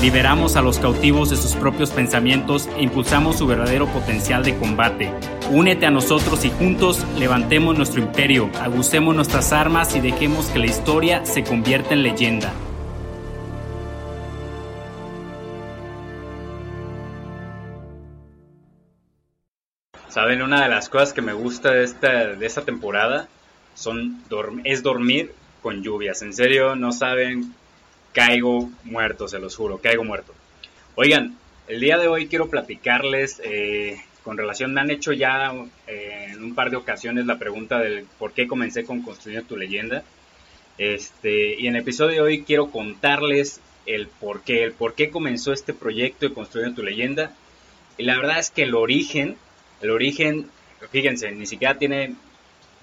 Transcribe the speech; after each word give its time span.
Liberamos 0.00 0.54
a 0.54 0.62
los 0.62 0.78
cautivos 0.78 1.28
de 1.28 1.36
sus 1.36 1.56
propios 1.56 1.90
pensamientos 1.90 2.68
e 2.76 2.82
impulsamos 2.82 3.36
su 3.36 3.48
verdadero 3.48 3.88
potencial 3.88 4.44
de 4.44 4.56
combate. 4.56 5.12
Únete 5.50 5.86
a 5.86 5.90
nosotros 5.90 6.44
y 6.44 6.50
juntos 6.50 7.04
levantemos 7.18 7.76
nuestro 7.76 8.00
imperio, 8.00 8.48
agucemos 8.60 9.16
nuestras 9.16 9.52
armas 9.52 9.96
y 9.96 10.00
dejemos 10.00 10.46
que 10.50 10.60
la 10.60 10.66
historia 10.66 11.26
se 11.26 11.42
convierta 11.42 11.94
en 11.94 12.04
leyenda. 12.04 12.52
Saben, 20.08 20.42
una 20.42 20.62
de 20.62 20.68
las 20.68 20.88
cosas 20.88 21.12
que 21.12 21.22
me 21.22 21.32
gusta 21.32 21.72
de 21.72 21.82
esta, 21.82 22.26
de 22.36 22.46
esta 22.46 22.62
temporada 22.62 23.26
son, 23.74 24.22
es 24.62 24.84
dormir 24.84 25.32
con 25.60 25.82
lluvias. 25.82 26.22
En 26.22 26.32
serio, 26.32 26.76
no 26.76 26.92
saben 26.92 27.52
caigo 28.12 28.70
muerto, 28.84 29.28
se 29.28 29.38
los 29.38 29.56
juro, 29.56 29.78
caigo 29.78 30.04
muerto. 30.04 30.34
Oigan, 30.94 31.36
el 31.68 31.80
día 31.80 31.98
de 31.98 32.08
hoy 32.08 32.28
quiero 32.28 32.48
platicarles 32.48 33.40
eh, 33.44 34.02
con 34.24 34.36
relación, 34.36 34.74
me 34.74 34.80
han 34.80 34.90
hecho 34.90 35.12
ya 35.12 35.52
eh, 35.86 36.28
en 36.32 36.42
un 36.42 36.54
par 36.54 36.70
de 36.70 36.76
ocasiones 36.76 37.26
la 37.26 37.38
pregunta 37.38 37.78
del 37.78 38.06
por 38.18 38.32
qué 38.32 38.46
comencé 38.46 38.84
con 38.84 39.02
Construyendo 39.02 39.48
tu 39.48 39.56
leyenda. 39.56 40.02
Este, 40.76 41.54
y 41.60 41.66
en 41.66 41.76
el 41.76 41.82
episodio 41.82 42.12
de 42.12 42.20
hoy 42.20 42.42
quiero 42.42 42.70
contarles 42.70 43.60
el 43.86 44.06
por 44.08 44.42
qué, 44.42 44.64
el 44.64 44.72
por 44.72 44.94
qué 44.94 45.10
comenzó 45.10 45.52
este 45.52 45.74
proyecto 45.74 46.28
de 46.28 46.34
Construyendo 46.34 46.76
tu 46.76 46.82
leyenda. 46.82 47.32
Y 47.96 48.04
la 48.04 48.16
verdad 48.16 48.38
es 48.38 48.50
que 48.50 48.62
el 48.62 48.74
origen, 48.74 49.36
el 49.80 49.90
origen, 49.90 50.50
fíjense, 50.90 51.30
ni 51.32 51.46
siquiera 51.46 51.78
tiene 51.78 52.14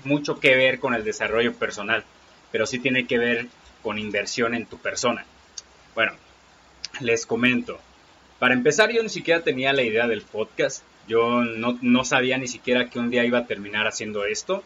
mucho 0.03 0.39
que 0.39 0.55
ver 0.55 0.79
con 0.79 0.93
el 0.93 1.03
desarrollo 1.03 1.53
personal, 1.53 2.03
pero 2.51 2.65
sí 2.65 2.79
tiene 2.79 3.07
que 3.07 3.17
ver 3.17 3.47
con 3.85 3.99
inversión 3.99 4.55
en 4.55 4.65
tu 4.65 4.79
persona. 4.79 5.23
Bueno, 5.93 6.13
les 7.01 7.27
comento. 7.27 7.79
Para 8.39 8.55
empezar, 8.55 8.91
yo 8.91 9.03
ni 9.03 9.09
siquiera 9.09 9.43
tenía 9.43 9.73
la 9.73 9.83
idea 9.83 10.07
del 10.07 10.23
podcast. 10.23 10.83
Yo 11.07 11.43
no, 11.43 12.03
sabía 12.03 12.39
ni 12.39 12.47
siquiera 12.47 12.89
que 12.89 12.97
un 12.97 13.11
día 13.11 13.25
iba 13.25 13.37
a 13.37 13.45
terminar 13.45 13.85
haciendo 13.85 14.25
esto. 14.25 14.63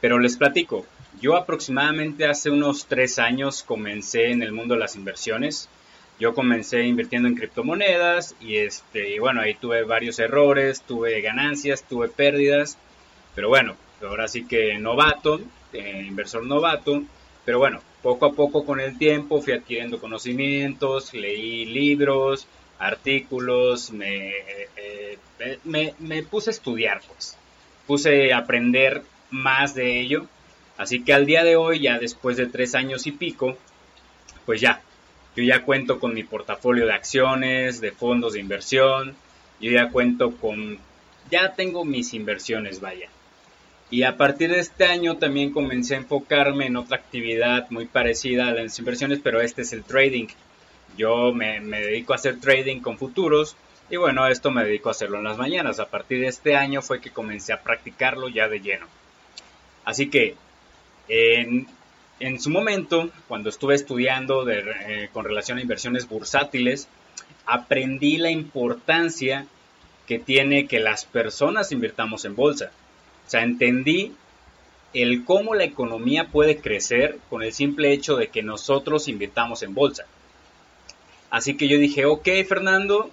Pero 0.00 0.20
les 0.20 0.36
platico. 0.36 0.86
Yo 1.20 1.34
aproximadamente 1.34 2.28
hace 2.28 2.50
unos 2.50 2.86
tres 2.86 3.18
años 3.18 3.64
comencé 3.64 4.30
en 4.30 4.44
el 4.44 4.52
mundo 4.52 4.74
de 4.74 4.80
las 4.80 4.94
inversiones. 4.94 5.68
Yo 6.20 6.32
comencé 6.32 6.84
invirtiendo 6.84 7.26
en 7.26 7.34
criptomonedas 7.34 8.36
y 8.40 8.58
este, 8.58 9.18
bueno, 9.18 9.40
ahí 9.40 9.54
tuve 9.54 9.82
varios 9.82 10.20
errores, 10.20 10.82
tuve 10.82 11.20
ganancias, 11.20 11.82
tuve 11.82 12.08
pérdidas. 12.10 12.78
Pero 13.34 13.48
bueno, 13.48 13.74
ahora 14.02 14.28
sí 14.28 14.46
que 14.46 14.78
novato, 14.78 15.40
eh, 15.72 16.04
inversor 16.06 16.46
novato. 16.46 17.02
Pero 17.44 17.58
bueno, 17.58 17.80
poco 18.06 18.26
a 18.26 18.32
poco 18.34 18.64
con 18.64 18.78
el 18.78 18.96
tiempo 18.98 19.42
fui 19.42 19.52
adquiriendo 19.52 19.98
conocimientos, 19.98 21.12
leí 21.12 21.64
libros, 21.64 22.46
artículos, 22.78 23.90
me, 23.90 24.30
eh, 24.76 25.18
me, 25.64 26.22
puse 26.22 26.50
a 26.50 26.52
estudiar, 26.52 27.00
pues. 27.08 27.36
Puse 27.84 28.32
a 28.32 28.38
aprender 28.38 29.02
más 29.32 29.74
de 29.74 30.00
ello. 30.00 30.26
Así 30.78 31.02
que 31.02 31.14
al 31.14 31.26
día 31.26 31.42
de 31.42 31.56
hoy, 31.56 31.80
ya 31.80 31.98
después 31.98 32.36
de 32.36 32.46
tres 32.46 32.76
años 32.76 33.08
y 33.08 33.10
pico, 33.10 33.58
pues 34.44 34.60
ya, 34.60 34.82
yo 35.34 35.42
ya 35.42 35.64
cuento 35.64 35.98
con 35.98 36.14
mi 36.14 36.22
portafolio 36.22 36.86
de 36.86 36.92
acciones, 36.92 37.80
de 37.80 37.90
fondos 37.90 38.34
de 38.34 38.38
inversión, 38.38 39.16
yo 39.60 39.72
ya 39.72 39.90
cuento 39.90 40.36
con, 40.36 40.78
ya 41.28 41.54
tengo 41.54 41.84
mis 41.84 42.14
inversiones, 42.14 42.80
vaya. 42.80 43.08
Y 43.90 44.02
a 44.02 44.16
partir 44.16 44.50
de 44.50 44.60
este 44.60 44.84
año 44.84 45.16
también 45.16 45.52
comencé 45.52 45.94
a 45.94 45.98
enfocarme 45.98 46.66
en 46.66 46.76
otra 46.76 46.96
actividad 46.96 47.70
muy 47.70 47.86
parecida 47.86 48.48
a 48.48 48.52
las 48.52 48.78
inversiones, 48.78 49.20
pero 49.22 49.40
este 49.40 49.62
es 49.62 49.72
el 49.72 49.84
trading. 49.84 50.26
Yo 50.96 51.32
me, 51.32 51.60
dedico 51.60 52.12
a 52.12 52.16
hacer 52.16 52.40
trading 52.40 52.80
con 52.80 52.98
futuros 52.98 53.56
y 53.88 53.96
bueno, 53.96 54.26
esto 54.26 54.50
me 54.50 54.64
dedico 54.64 54.88
a 54.88 54.92
hacerlo 54.92 55.18
en 55.18 55.24
las 55.24 55.38
mañanas. 55.38 55.78
A 55.78 55.88
partir 55.88 56.20
de 56.20 56.26
este 56.26 56.56
año 56.56 56.82
fue 56.82 57.00
que 57.00 57.10
comencé 57.10 57.52
a 57.52 57.62
practicarlo 57.62 58.28
ya 58.28 58.48
de 58.48 58.60
lleno. 58.60 58.86
Así 59.84 60.08
que 60.08 60.34
en, 61.06 62.40
su 62.40 62.50
momento, 62.50 63.10
cuando 63.28 63.50
estuve 63.50 63.76
estudiando 63.76 64.50
eh, 64.50 65.10
con 65.12 65.24
relación 65.24 65.58
a 65.58 65.62
inversiones 65.62 66.08
bursátiles, 66.08 66.88
aprendí 67.46 68.16
la 68.16 68.30
importancia 68.30 69.46
que 70.08 70.18
tiene 70.18 70.66
que 70.66 70.80
las 70.80 71.04
personas 71.04 71.70
invirtamos 71.70 72.24
en 72.24 72.34
bolsa. 72.34 72.72
O 73.26 73.30
sea, 73.30 73.42
entendí 73.42 74.12
el 74.92 75.24
cómo 75.24 75.54
la 75.54 75.64
economía 75.64 76.28
puede 76.28 76.58
crecer 76.58 77.18
con 77.28 77.42
el 77.42 77.52
simple 77.52 77.92
hecho 77.92 78.16
de 78.16 78.28
que 78.28 78.42
nosotros 78.42 79.08
invirtamos 79.08 79.62
en 79.62 79.74
bolsa. 79.74 80.06
Así 81.30 81.56
que 81.56 81.68
yo 81.68 81.78
dije, 81.78 82.06
ok 82.06 82.28
Fernando, 82.48 83.10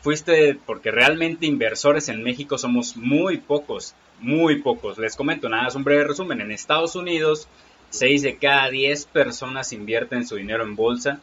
fuiste 0.00 0.58
porque 0.66 0.90
realmente 0.90 1.46
inversores 1.46 2.08
en 2.08 2.22
México 2.22 2.58
somos 2.58 2.96
muy 2.96 3.38
pocos, 3.38 3.94
muy 4.20 4.60
pocos. 4.60 4.98
Les 4.98 5.16
comento 5.16 5.48
nada, 5.48 5.68
es 5.68 5.74
un 5.74 5.84
breve 5.84 6.04
resumen. 6.04 6.40
En 6.40 6.50
Estados 6.50 6.96
Unidos, 6.96 7.48
6 7.90 8.22
de 8.22 8.36
cada 8.36 8.68
10 8.68 9.06
personas 9.06 9.72
invierten 9.72 10.26
su 10.26 10.36
dinero 10.36 10.64
en 10.64 10.76
bolsa. 10.76 11.20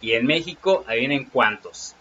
Y 0.00 0.12
en 0.12 0.26
México, 0.26 0.84
vienen 0.88 1.24
cuántos 1.24 1.94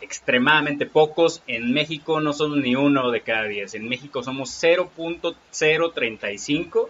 extremadamente 0.00 0.86
pocos. 0.86 1.42
En 1.46 1.72
México 1.72 2.20
no 2.20 2.32
son 2.32 2.62
ni 2.62 2.74
uno 2.76 3.10
de 3.10 3.22
cada 3.22 3.42
10. 3.44 3.74
En 3.74 3.88
México 3.88 4.22
somos 4.22 4.50
0.035 4.62 6.88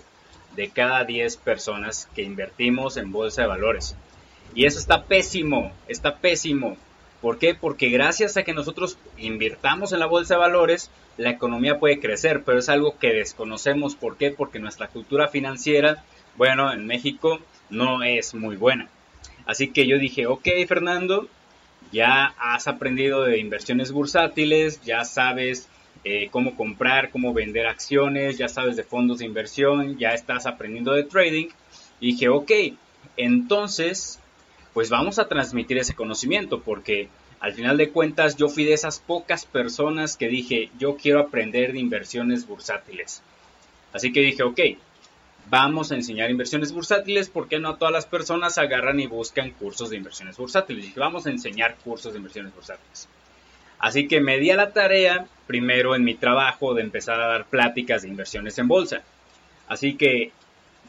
de 0.54 0.68
cada 0.70 1.04
10 1.04 1.36
personas 1.38 2.08
que 2.14 2.22
invertimos 2.22 2.96
en 2.96 3.10
bolsa 3.12 3.42
de 3.42 3.48
valores. 3.48 3.96
Y 4.54 4.64
eso 4.64 4.78
está 4.78 5.04
pésimo, 5.04 5.72
está 5.88 6.16
pésimo. 6.16 6.76
¿Por 7.20 7.38
qué? 7.38 7.54
Porque 7.54 7.88
gracias 7.88 8.36
a 8.36 8.42
que 8.42 8.54
nosotros 8.54 8.98
invirtamos 9.18 9.92
en 9.92 10.00
la 10.00 10.06
bolsa 10.06 10.34
de 10.34 10.40
valores, 10.40 10.90
la 11.16 11.30
economía 11.30 11.78
puede 11.78 12.00
crecer, 12.00 12.42
pero 12.44 12.58
es 12.58 12.68
algo 12.68 12.98
que 12.98 13.12
desconocemos. 13.12 13.94
¿Por 13.96 14.16
qué? 14.16 14.30
Porque 14.30 14.58
nuestra 14.58 14.88
cultura 14.88 15.28
financiera, 15.28 16.04
bueno, 16.36 16.72
en 16.72 16.86
México 16.86 17.40
no 17.70 18.02
es 18.02 18.34
muy 18.34 18.56
buena. 18.56 18.88
Así 19.46 19.68
que 19.68 19.86
yo 19.86 19.98
dije, 19.98 20.26
ok, 20.26 20.48
Fernando, 20.66 21.28
ya 21.92 22.34
has 22.38 22.68
aprendido 22.68 23.24
de 23.24 23.38
inversiones 23.38 23.92
bursátiles, 23.92 24.82
ya 24.82 25.04
sabes 25.04 25.68
eh, 26.04 26.28
cómo 26.30 26.56
comprar, 26.56 27.10
cómo 27.10 27.32
vender 27.32 27.66
acciones, 27.66 28.38
ya 28.38 28.48
sabes 28.48 28.76
de 28.76 28.84
fondos 28.84 29.18
de 29.18 29.26
inversión, 29.26 29.98
ya 29.98 30.10
estás 30.10 30.46
aprendiendo 30.46 30.92
de 30.92 31.04
trading. 31.04 31.48
Y 32.00 32.12
dije, 32.12 32.28
ok, 32.28 32.52
entonces, 33.16 34.20
pues 34.72 34.90
vamos 34.90 35.18
a 35.18 35.28
transmitir 35.28 35.78
ese 35.78 35.94
conocimiento 35.94 36.60
porque 36.60 37.08
al 37.40 37.54
final 37.54 37.76
de 37.76 37.90
cuentas 37.90 38.36
yo 38.36 38.48
fui 38.48 38.64
de 38.64 38.74
esas 38.74 38.98
pocas 38.98 39.46
personas 39.46 40.16
que 40.16 40.28
dije, 40.28 40.70
yo 40.78 40.96
quiero 40.96 41.20
aprender 41.20 41.72
de 41.72 41.80
inversiones 41.80 42.46
bursátiles. 42.46 43.22
Así 43.92 44.12
que 44.12 44.20
dije, 44.20 44.42
ok, 44.42 44.60
vamos 45.48 45.92
a 45.92 45.94
enseñar 45.94 46.30
inversiones 46.30 46.72
bursátiles, 46.72 47.28
porque 47.28 47.58
no 47.58 47.76
todas 47.76 47.92
las 47.92 48.06
personas 48.06 48.58
agarran 48.58 49.00
y 49.00 49.06
buscan 49.06 49.50
cursos 49.50 49.90
de 49.90 49.96
inversiones 49.96 50.36
bursátiles? 50.36 50.94
Vamos 50.94 51.26
a 51.26 51.30
enseñar 51.30 51.76
cursos 51.76 52.12
de 52.12 52.18
inversiones 52.18 52.54
bursátiles. 52.54 53.08
Así 53.78 54.08
que 54.08 54.20
me 54.20 54.38
di 54.38 54.50
a 54.50 54.56
la 54.56 54.72
tarea, 54.72 55.26
primero 55.46 55.94
en 55.94 56.04
mi 56.04 56.14
trabajo, 56.14 56.74
de 56.74 56.82
empezar 56.82 57.20
a 57.20 57.28
dar 57.28 57.46
pláticas 57.46 58.02
de 58.02 58.08
inversiones 58.08 58.58
en 58.58 58.68
bolsa. 58.68 59.02
Así 59.68 59.94
que 59.94 60.32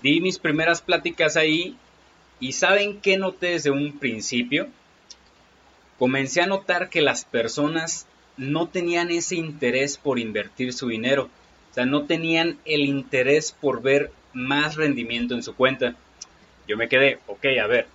di 0.02 0.22
mis 0.22 0.40
primeras 0.40 0.82
pláticas 0.82 1.36
ahí 1.38 1.76
y 2.40 2.54
¿saben 2.54 3.02
qué 3.02 3.18
noté 3.18 3.48
desde 3.48 3.72
un 3.72 3.98
principio? 4.00 4.68
Comencé 5.98 6.42
a 6.42 6.48
notar 6.48 6.90
que 6.90 7.02
las 7.02 7.26
personas 7.26 8.08
no 8.38 8.68
tenían 8.68 9.10
ese 9.10 9.36
interés 9.36 9.98
por 9.98 10.20
invertir 10.20 10.72
su 10.74 10.88
dinero. 10.88 11.30
O 11.72 11.74
sea, 11.74 11.86
no 11.86 12.06
tenían 12.06 12.58
el 12.66 12.82
interés 12.82 13.52
por 13.52 13.82
ver 13.82 14.12
más 14.38 14.76
rendimiento 14.76 15.34
en 15.34 15.44
su 15.44 15.56
cuenta. 15.56 15.96
Yo 16.68 16.78
me 16.78 16.88
quedé, 16.88 17.20
ok, 17.28 17.46
a 17.62 17.68
ver, 17.68 17.88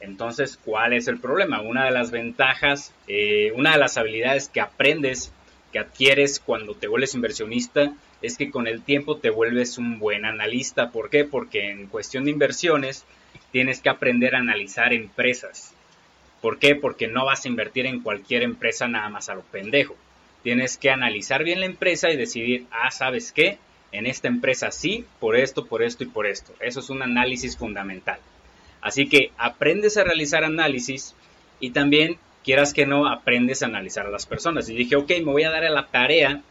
entonces, 0.00 0.58
¿cuál 0.64 0.92
es 0.92 1.08
el 1.08 1.18
problema? 1.18 1.60
Una 1.60 1.84
de 1.84 1.90
las 1.90 2.10
ventajas, 2.10 2.92
eh, 3.08 3.52
una 3.54 3.72
de 3.72 3.78
las 3.78 3.96
habilidades 3.96 4.48
que 4.48 4.60
aprendes, 4.60 5.32
que 5.72 5.78
adquieres 5.78 6.40
cuando 6.40 6.74
te 6.74 6.88
vuelves 6.88 7.14
inversionista, 7.14 7.92
es 8.22 8.36
que 8.36 8.50
con 8.50 8.66
el 8.66 8.82
tiempo 8.82 9.16
te 9.16 9.30
vuelves 9.30 9.78
un 9.78 9.98
buen 9.98 10.24
analista. 10.24 10.90
¿Por 10.90 11.10
qué? 11.10 11.24
Porque 11.24 11.70
en 11.70 11.86
cuestión 11.86 12.24
de 12.24 12.30
inversiones 12.30 13.04
tienes 13.50 13.80
que 13.80 13.88
aprender 13.88 14.34
a 14.34 14.38
analizar 14.38 14.92
empresas. 14.92 15.74
¿Por 16.40 16.58
qué? 16.58 16.76
Porque 16.76 17.08
no 17.08 17.24
vas 17.24 17.44
a 17.44 17.48
invertir 17.48 17.86
en 17.86 18.00
cualquier 18.00 18.42
empresa 18.42 18.86
nada 18.86 19.08
más 19.08 19.28
a 19.28 19.34
lo 19.34 19.42
pendejo. 19.42 19.96
tienes 20.44 20.78
que 20.78 20.90
analizar 20.90 21.42
bien 21.42 21.60
la 21.60 21.66
empresa 21.66 22.10
y 22.10 22.16
decidir, 22.16 22.66
ah, 22.70 22.92
¿sabes 22.92 23.32
qué? 23.32 23.58
En 23.92 24.06
esta 24.06 24.28
empresa 24.28 24.70
sí, 24.70 25.04
por 25.20 25.36
esto, 25.36 25.66
por 25.66 25.82
esto 25.82 26.04
y 26.04 26.08
por 26.08 26.26
esto. 26.26 26.52
Eso 26.60 26.80
es 26.80 26.90
un 26.90 27.02
análisis 27.02 27.56
fundamental. 27.56 28.18
Así 28.80 29.08
que 29.08 29.32
aprendes 29.38 29.96
a 29.96 30.04
realizar 30.04 30.44
análisis 30.44 31.14
y 31.60 31.70
también, 31.70 32.18
quieras 32.44 32.72
que 32.72 32.86
no, 32.86 33.08
aprendes 33.08 33.62
a 33.62 33.66
analizar 33.66 34.06
a 34.06 34.10
las 34.10 34.26
personas. 34.26 34.68
Y 34.68 34.74
dije, 34.74 34.96
ok, 34.96 35.10
me 35.18 35.32
voy 35.32 35.42
a 35.42 35.50
dar 35.50 35.64
a 35.64 35.70
la 35.70 35.86
tarea 35.86 36.42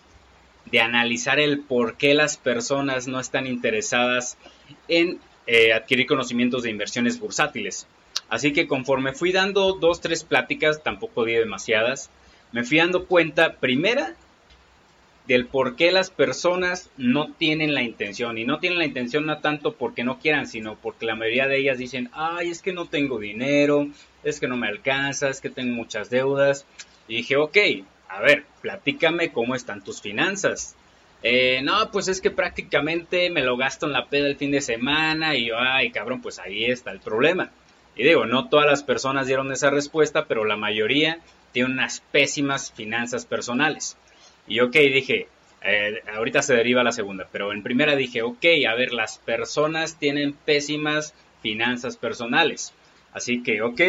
de 0.65 0.81
analizar 0.81 1.39
el 1.39 1.59
por 1.59 1.95
qué 1.95 2.13
las 2.13 2.37
personas 2.37 3.07
no 3.07 3.19
están 3.19 3.47
interesadas 3.47 4.37
en 4.87 5.19
eh, 5.45 5.73
adquirir 5.73 6.07
conocimientos 6.07 6.63
de 6.63 6.71
inversiones 6.71 7.19
bursátiles. 7.19 7.87
Así 8.29 8.51
que 8.51 8.67
conforme 8.67 9.13
fui 9.13 9.31
dando 9.31 9.73
dos, 9.73 10.01
tres 10.01 10.23
pláticas, 10.25 10.83
tampoco 10.83 11.23
di 11.23 11.33
demasiadas, 11.33 12.09
me 12.51 12.65
fui 12.65 12.77
dando 12.77 13.05
cuenta, 13.05 13.53
primera, 13.53 14.15
del 15.27 15.45
por 15.45 15.75
qué 15.75 15.91
las 15.91 16.09
personas 16.09 16.89
no 16.97 17.33
tienen 17.33 17.73
la 17.73 17.83
intención. 17.83 18.37
Y 18.37 18.45
no 18.45 18.59
tienen 18.59 18.79
la 18.79 18.85
intención 18.85 19.25
no 19.25 19.39
tanto 19.39 19.73
porque 19.73 20.03
no 20.03 20.19
quieran, 20.19 20.47
sino 20.47 20.75
porque 20.75 21.05
la 21.05 21.15
mayoría 21.15 21.47
de 21.47 21.57
ellas 21.57 21.77
dicen, 21.77 22.09
ay, 22.13 22.49
es 22.49 22.61
que 22.61 22.73
no 22.73 22.85
tengo 22.85 23.19
dinero, 23.19 23.87
es 24.23 24.39
que 24.39 24.47
no 24.47 24.57
me 24.57 24.67
alcanza, 24.67 25.29
es 25.29 25.41
que 25.41 25.49
tengo 25.49 25.75
muchas 25.75 26.09
deudas. 26.09 26.65
Y 27.07 27.17
dije, 27.17 27.35
ok, 27.35 27.57
a 28.07 28.21
ver, 28.21 28.45
platícame 28.61 29.31
cómo 29.31 29.53
están 29.53 29.83
tus 29.83 30.01
finanzas. 30.01 30.75
Eh, 31.23 31.61
no, 31.61 31.91
pues 31.91 32.07
es 32.07 32.21
que 32.21 32.31
prácticamente 32.31 33.29
me 33.29 33.43
lo 33.43 33.57
gasto 33.57 33.85
en 33.85 33.93
la 33.93 34.05
peda 34.05 34.27
el 34.27 34.37
fin 34.37 34.51
de 34.51 34.61
semana 34.61 35.35
y, 35.35 35.49
ay, 35.53 35.91
cabrón, 35.91 36.21
pues 36.21 36.39
ahí 36.39 36.65
está 36.65 36.91
el 36.91 36.99
problema. 36.99 37.51
Y 37.97 38.03
digo, 38.03 38.25
no 38.25 38.47
todas 38.47 38.67
las 38.67 38.83
personas 38.83 39.27
dieron 39.27 39.51
esa 39.51 39.71
respuesta, 39.71 40.25
pero 40.25 40.45
la 40.45 40.55
mayoría 40.55 41.19
tiene 41.51 41.71
unas 41.71 42.01
pésimas 42.11 42.71
finanzas 42.71 43.25
personales. 43.25 43.97
Y 44.47 44.59
ok, 44.61 44.73
dije, 44.73 45.27
eh, 45.61 46.01
ahorita 46.13 46.41
se 46.41 46.55
deriva 46.55 46.83
la 46.83 46.91
segunda, 46.91 47.27
pero 47.31 47.51
en 47.51 47.63
primera 47.63 47.95
dije, 47.95 48.21
ok, 48.21 48.45
a 48.69 48.75
ver, 48.75 48.93
las 48.93 49.17
personas 49.17 49.97
tienen 49.99 50.33
pésimas 50.33 51.13
finanzas 51.41 51.97
personales. 51.97 52.73
Así 53.13 53.43
que, 53.43 53.61
ok, 53.61 53.81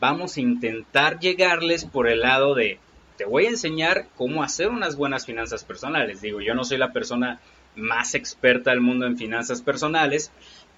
vamos 0.00 0.36
a 0.36 0.40
intentar 0.40 1.18
llegarles 1.18 1.84
por 1.84 2.08
el 2.08 2.20
lado 2.20 2.54
de, 2.54 2.78
te 3.16 3.24
voy 3.24 3.46
a 3.46 3.50
enseñar 3.50 4.06
cómo 4.16 4.42
hacer 4.42 4.68
unas 4.68 4.96
buenas 4.96 5.26
finanzas 5.26 5.64
personales. 5.64 6.20
Digo, 6.20 6.40
yo 6.40 6.54
no 6.54 6.64
soy 6.64 6.78
la 6.78 6.92
persona 6.92 7.40
más 7.76 8.14
experta 8.14 8.70
del 8.70 8.80
mundo 8.80 9.06
en 9.06 9.16
finanzas 9.16 9.62
personales, 9.62 10.30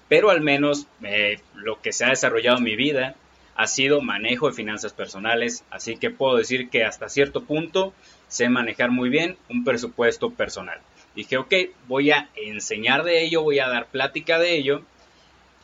pero 0.07 0.29
al 0.29 0.41
menos 0.41 0.87
eh, 1.03 1.39
lo 1.55 1.81
que 1.81 1.91
se 1.91 2.05
ha 2.05 2.09
desarrollado 2.09 2.57
en 2.57 2.63
mi 2.63 2.75
vida 2.75 3.15
ha 3.55 3.67
sido 3.67 4.01
manejo 4.01 4.47
de 4.47 4.53
finanzas 4.53 4.93
personales, 4.93 5.65
así 5.71 5.97
que 5.97 6.11
puedo 6.11 6.37
decir 6.37 6.69
que 6.69 6.83
hasta 6.83 7.09
cierto 7.09 7.43
punto 7.43 7.93
sé 8.27 8.49
manejar 8.49 8.91
muy 8.91 9.09
bien 9.09 9.37
un 9.49 9.63
presupuesto 9.63 10.31
personal. 10.31 10.79
Dije, 11.15 11.37
ok, 11.37 11.53
voy 11.87 12.11
a 12.11 12.29
enseñar 12.35 13.03
de 13.03 13.23
ello, 13.23 13.41
voy 13.41 13.59
a 13.59 13.67
dar 13.67 13.87
plática 13.87 14.37
de 14.37 14.55
ello, 14.55 14.83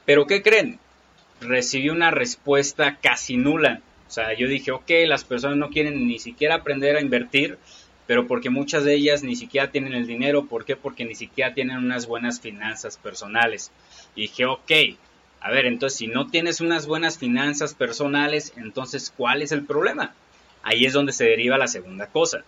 pero 0.06 0.26
¿qué 0.26 0.42
creen? 0.42 0.80
Recibí 1.42 1.90
una 1.90 2.12
respuesta 2.12 2.98
casi 3.02 3.38
nula. 3.38 3.82
O 4.08 4.12
sea, 4.12 4.34
yo 4.34 4.48
dije, 4.48 4.72
ok, 4.72 4.90
las 5.08 5.24
personas 5.24 5.58
no 5.58 5.70
quieren 5.70 6.08
ni 6.08 6.20
siquiera 6.20 6.56
aprender 6.56 6.96
a 6.96 7.02
invertir, 7.02 7.58
pero 8.08 8.28
porque 8.28 8.50
muchas 8.50 8.84
de 8.84 8.96
ellas 8.96 9.24
ni 9.24 9.36
siquiera 9.36 9.72
tienen 9.72 9.94
el 9.94 10.08
dinero. 10.08 10.46
¿Por 10.46 10.66
qué? 10.66 10.76
Porque 10.76 11.06
ni 11.06 11.16
siquiera 11.16 11.54
tienen 11.54 11.78
unas 11.78 12.08
buenas 12.08 12.42
finanzas 12.42 12.98
personales. 12.98 13.72
Dije, 14.16 14.46
ok, 14.46 14.72
a 15.40 15.52
ver, 15.52 15.66
entonces 15.66 16.00
si 16.00 16.08
no 16.08 16.28
tienes 16.28 16.62
unas 16.62 16.88
buenas 16.88 17.18
finanzas 17.18 17.74
personales, 17.74 18.54
entonces 18.56 19.14
¿cuál 19.16 19.42
es 19.42 19.52
el 19.52 19.66
problema? 19.66 20.14
Ahí 20.64 20.86
es 20.86 20.94
donde 20.94 21.12
se 21.12 21.26
deriva 21.26 21.58
la 21.58 21.68
segunda 21.68 22.08
cosa. 22.08 22.44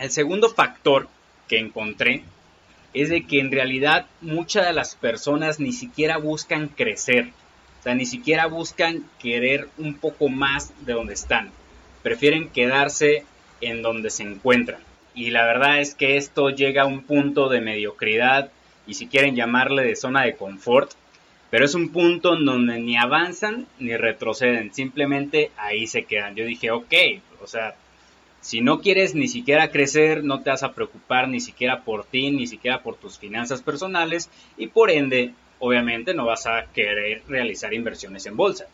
El 0.00 0.10
segundo 0.10 0.50
factor 0.50 1.08
que 1.48 1.58
encontré 1.58 2.22
es 2.94 3.08
de 3.08 3.26
que 3.26 3.40
en 3.40 3.50
realidad 3.50 4.06
muchas 4.20 4.66
de 4.66 4.72
las 4.72 4.94
personas 4.94 5.58
ni 5.58 5.72
siquiera 5.72 6.18
buscan 6.18 6.68
crecer, 6.68 7.30
o 7.80 7.82
sea, 7.82 7.94
ni 7.94 8.06
siquiera 8.06 8.46
buscan 8.46 9.04
querer 9.18 9.68
un 9.78 9.94
poco 9.94 10.28
más 10.28 10.72
de 10.84 10.92
donde 10.92 11.14
están. 11.14 11.50
Prefieren 12.02 12.48
quedarse 12.48 13.24
en 13.60 13.82
donde 13.82 14.10
se 14.10 14.22
encuentran. 14.22 14.80
Y 15.14 15.30
la 15.30 15.44
verdad 15.44 15.80
es 15.80 15.94
que 15.94 16.16
esto 16.16 16.50
llega 16.50 16.82
a 16.82 16.86
un 16.86 17.02
punto 17.02 17.48
de 17.48 17.60
mediocridad 17.60 18.50
y 18.86 18.94
si 18.94 19.06
quieren 19.06 19.36
llamarle 19.36 19.84
de 19.84 19.96
zona 19.96 20.22
de 20.22 20.36
confort, 20.36 20.92
pero 21.52 21.66
es 21.66 21.74
un 21.74 21.90
punto 21.90 22.34
en 22.34 22.46
donde 22.46 22.80
ni 22.80 22.96
avanzan 22.96 23.66
ni 23.78 23.94
retroceden, 23.94 24.72
simplemente 24.72 25.50
ahí 25.58 25.86
se 25.86 26.04
quedan. 26.04 26.34
Yo 26.34 26.46
dije, 26.46 26.70
ok, 26.70 26.94
o 27.42 27.46
sea, 27.46 27.74
si 28.40 28.62
no 28.62 28.80
quieres 28.80 29.14
ni 29.14 29.28
siquiera 29.28 29.70
crecer, 29.70 30.24
no 30.24 30.40
te 30.40 30.48
vas 30.48 30.62
a 30.62 30.72
preocupar 30.72 31.28
ni 31.28 31.40
siquiera 31.40 31.82
por 31.82 32.06
ti, 32.06 32.30
ni 32.30 32.46
siquiera 32.46 32.82
por 32.82 32.96
tus 32.96 33.18
finanzas 33.18 33.60
personales 33.60 34.30
y 34.56 34.68
por 34.68 34.90
ende, 34.90 35.34
obviamente, 35.58 36.14
no 36.14 36.24
vas 36.24 36.46
a 36.46 36.64
querer 36.72 37.22
realizar 37.28 37.74
inversiones 37.74 38.24
en 38.24 38.38
bolsa. 38.38 38.64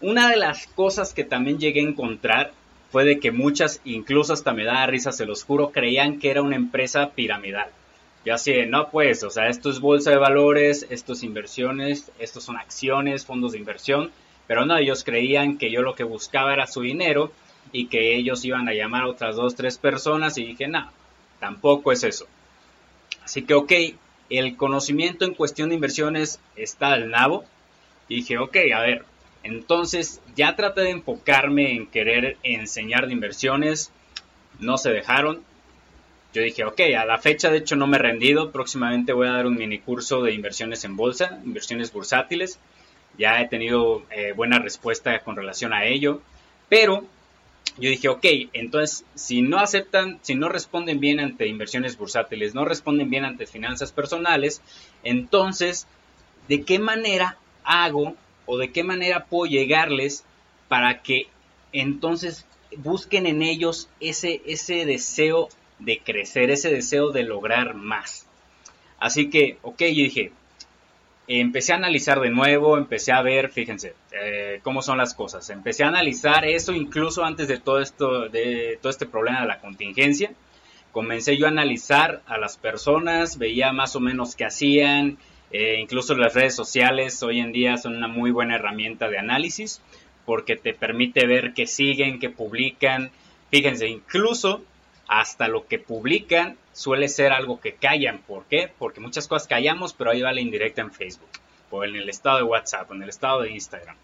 Una 0.00 0.28
de 0.28 0.36
las 0.36 0.66
cosas 0.66 1.14
que 1.14 1.22
también 1.22 1.60
llegué 1.60 1.78
a 1.78 1.88
encontrar 1.88 2.50
fue 2.90 3.04
de 3.04 3.20
que 3.20 3.30
muchas, 3.30 3.80
incluso 3.84 4.32
hasta 4.32 4.52
me 4.52 4.64
da 4.64 4.84
risa, 4.86 5.12
se 5.12 5.26
los 5.26 5.44
juro, 5.44 5.70
creían 5.70 6.18
que 6.18 6.32
era 6.32 6.42
una 6.42 6.56
empresa 6.56 7.10
piramidal. 7.10 7.68
Yo 8.24 8.34
así 8.34 8.54
no 8.66 8.88
pues, 8.90 9.22
o 9.22 9.30
sea, 9.30 9.48
esto 9.48 9.70
es 9.70 9.80
bolsa 9.80 10.10
de 10.10 10.16
valores, 10.16 10.86
esto 10.88 11.12
es 11.12 11.22
inversiones, 11.22 12.10
estos 12.18 12.44
son 12.44 12.56
acciones, 12.56 13.26
fondos 13.26 13.52
de 13.52 13.58
inversión, 13.58 14.10
pero 14.46 14.64
no, 14.64 14.76
ellos 14.78 15.04
creían 15.04 15.58
que 15.58 15.70
yo 15.70 15.82
lo 15.82 15.94
que 15.94 16.04
buscaba 16.04 16.52
era 16.52 16.66
su 16.66 16.80
dinero 16.80 17.32
y 17.72 17.86
que 17.86 18.16
ellos 18.16 18.44
iban 18.44 18.68
a 18.68 18.74
llamar 18.74 19.02
a 19.02 19.08
otras 19.08 19.36
dos, 19.36 19.54
tres 19.54 19.78
personas 19.78 20.38
y 20.38 20.44
dije, 20.44 20.68
no, 20.68 20.90
tampoco 21.38 21.92
es 21.92 22.04
eso. 22.04 22.26
Así 23.22 23.42
que, 23.42 23.54
ok, 23.54 23.72
el 24.30 24.56
conocimiento 24.56 25.24
en 25.24 25.34
cuestión 25.34 25.68
de 25.68 25.76
inversiones 25.76 26.40
está 26.56 26.92
al 26.92 27.10
nabo. 27.10 27.44
Y 28.08 28.16
dije, 28.16 28.38
ok, 28.38 28.56
a 28.74 28.80
ver, 28.80 29.04
entonces 29.42 30.20
ya 30.36 30.56
traté 30.56 30.82
de 30.82 30.90
enfocarme 30.90 31.72
en 31.72 31.86
querer 31.86 32.36
enseñar 32.42 33.06
de 33.06 33.12
inversiones, 33.12 33.90
no 34.58 34.76
se 34.76 34.90
dejaron, 34.90 35.42
yo 36.34 36.42
dije, 36.42 36.64
ok, 36.64 36.80
a 36.98 37.04
la 37.04 37.18
fecha 37.18 37.48
de 37.48 37.58
hecho 37.58 37.76
no 37.76 37.86
me 37.86 37.96
he 37.96 38.00
rendido, 38.00 38.50
próximamente 38.50 39.12
voy 39.12 39.28
a 39.28 39.32
dar 39.32 39.46
un 39.46 39.54
mini 39.54 39.78
curso 39.78 40.20
de 40.20 40.32
inversiones 40.32 40.84
en 40.84 40.96
bolsa, 40.96 41.40
inversiones 41.44 41.92
bursátiles, 41.92 42.58
ya 43.16 43.40
he 43.40 43.46
tenido 43.46 44.02
eh, 44.10 44.32
buena 44.32 44.58
respuesta 44.58 45.20
con 45.20 45.36
relación 45.36 45.72
a 45.72 45.84
ello, 45.84 46.20
pero 46.68 47.06
yo 47.78 47.88
dije, 47.88 48.08
ok, 48.08 48.24
entonces 48.52 49.04
si 49.14 49.42
no 49.42 49.60
aceptan, 49.60 50.18
si 50.22 50.34
no 50.34 50.48
responden 50.48 50.98
bien 50.98 51.20
ante 51.20 51.46
inversiones 51.46 51.96
bursátiles, 51.96 52.52
no 52.52 52.64
responden 52.64 53.10
bien 53.10 53.24
ante 53.24 53.46
finanzas 53.46 53.92
personales, 53.92 54.60
entonces, 55.04 55.86
¿de 56.48 56.62
qué 56.64 56.80
manera 56.80 57.38
hago 57.62 58.16
o 58.46 58.58
de 58.58 58.72
qué 58.72 58.82
manera 58.82 59.26
puedo 59.26 59.46
llegarles 59.46 60.24
para 60.66 61.00
que 61.00 61.28
entonces 61.72 62.44
busquen 62.76 63.26
en 63.26 63.42
ellos 63.42 63.88
ese, 64.00 64.42
ese 64.46 64.84
deseo 64.84 65.48
de 65.78 65.98
crecer, 65.98 66.50
ese 66.50 66.70
deseo 66.70 67.10
de 67.10 67.24
lograr 67.24 67.74
más. 67.74 68.26
Así 68.98 69.28
que, 69.28 69.58
ok, 69.62 69.80
yo 69.80 70.04
dije, 70.04 70.32
empecé 71.28 71.72
a 71.72 71.76
analizar 71.76 72.20
de 72.20 72.30
nuevo, 72.30 72.76
empecé 72.76 73.12
a 73.12 73.22
ver, 73.22 73.50
fíjense, 73.50 73.94
eh, 74.12 74.60
cómo 74.62 74.82
son 74.82 74.98
las 74.98 75.14
cosas. 75.14 75.48
Empecé 75.50 75.84
a 75.84 75.88
analizar 75.88 76.44
eso 76.44 76.72
incluso 76.72 77.24
antes 77.24 77.48
de 77.48 77.58
todo 77.58 77.80
esto, 77.80 78.28
de 78.28 78.78
todo 78.80 78.90
este 78.90 79.06
problema 79.06 79.42
de 79.42 79.48
la 79.48 79.60
contingencia. 79.60 80.32
Comencé 80.92 81.36
yo 81.36 81.46
a 81.46 81.50
analizar 81.50 82.22
a 82.26 82.38
las 82.38 82.56
personas, 82.56 83.38
veía 83.38 83.72
más 83.72 83.96
o 83.96 84.00
menos 84.00 84.36
qué 84.36 84.44
hacían, 84.44 85.18
eh, 85.50 85.78
incluso 85.80 86.14
las 86.14 86.34
redes 86.34 86.54
sociales 86.54 87.22
hoy 87.22 87.40
en 87.40 87.52
día 87.52 87.76
son 87.76 87.96
una 87.96 88.08
muy 88.08 88.30
buena 88.30 88.56
herramienta 88.56 89.08
de 89.08 89.18
análisis 89.18 89.80
porque 90.24 90.56
te 90.56 90.72
permite 90.74 91.26
ver 91.26 91.52
qué 91.52 91.66
siguen, 91.66 92.18
qué 92.18 92.30
publican. 92.30 93.10
Fíjense, 93.50 93.88
incluso 93.88 94.62
hasta 95.08 95.48
lo 95.48 95.66
que 95.66 95.78
publican 95.78 96.56
suele 96.72 97.08
ser 97.08 97.32
algo 97.32 97.60
que 97.60 97.74
callan. 97.74 98.18
¿Por 98.18 98.44
qué? 98.46 98.70
Porque 98.78 99.00
muchas 99.00 99.28
cosas 99.28 99.48
callamos, 99.48 99.92
pero 99.92 100.10
ahí 100.10 100.22
va 100.22 100.32
la 100.32 100.40
indirecta 100.40 100.82
en 100.82 100.92
Facebook, 100.92 101.28
o 101.70 101.84
en 101.84 101.96
el 101.96 102.08
estado 102.08 102.38
de 102.38 102.44
WhatsApp, 102.44 102.90
o 102.90 102.94
en 102.94 103.02
el 103.02 103.08
estado 103.08 103.42
de 103.42 103.50
Instagram. 103.50 103.96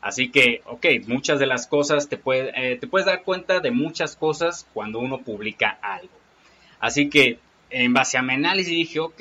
Así 0.00 0.30
que, 0.30 0.62
ok, 0.66 0.86
muchas 1.06 1.38
de 1.38 1.46
las 1.46 1.66
cosas, 1.66 2.08
te, 2.08 2.20
eh, 2.24 2.80
puedes 2.88 3.06
dar 3.06 3.22
cuenta 3.22 3.60
de 3.60 3.70
muchas 3.70 4.16
cosas 4.16 4.66
cuando 4.72 5.00
uno 5.00 5.18
publica 5.18 5.78
algo. 5.82 6.12
Así 6.78 7.10
que, 7.10 7.38
en 7.70 7.92
base 7.92 8.16
a 8.16 8.22
mi 8.22 8.34
análisis 8.34 8.72
dije, 8.72 9.00
ok, 9.00 9.20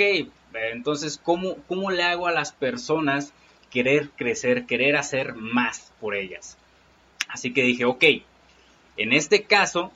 entonces, 0.72 1.20
¿cómo, 1.22 1.56
¿cómo 1.68 1.92
le 1.92 2.04
hago 2.04 2.28
a 2.28 2.32
las 2.32 2.52
personas 2.52 3.34
querer 3.70 4.10
crecer, 4.12 4.66
querer 4.66 4.96
hacer 4.96 5.34
más 5.34 5.92
por 6.00 6.16
ellas? 6.16 6.58
Así 7.28 7.54
que 7.54 7.64
dije, 7.64 7.86
ok, 7.86 8.04
en 8.98 9.14
este 9.14 9.44
caso, 9.44 9.92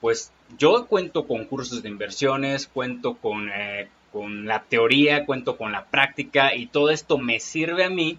pues 0.00 0.32
yo 0.58 0.86
cuento 0.86 1.26
con 1.26 1.44
cursos 1.46 1.82
de 1.82 1.88
inversiones, 1.88 2.66
cuento 2.66 3.16
eh, 3.54 3.88
con, 4.12 4.46
la 4.46 4.62
teoría, 4.62 5.24
cuento 5.26 5.56
con 5.56 5.72
la 5.72 5.86
práctica 5.86 6.54
y 6.54 6.66
todo 6.66 6.90
esto 6.90 7.18
me 7.18 7.40
sirve 7.40 7.84
a 7.84 7.90
mí 7.90 8.18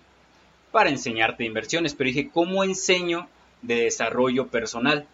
para 0.71 0.89
enseñarte 0.89 1.45
inversiones. 1.45 1.93
Pero 1.93 2.07
dije, 2.07 2.29
¿cómo 2.33 2.63
enseño 2.63 3.27
de 3.61 3.75
desarrollo 3.75 4.47
personal? 4.47 5.05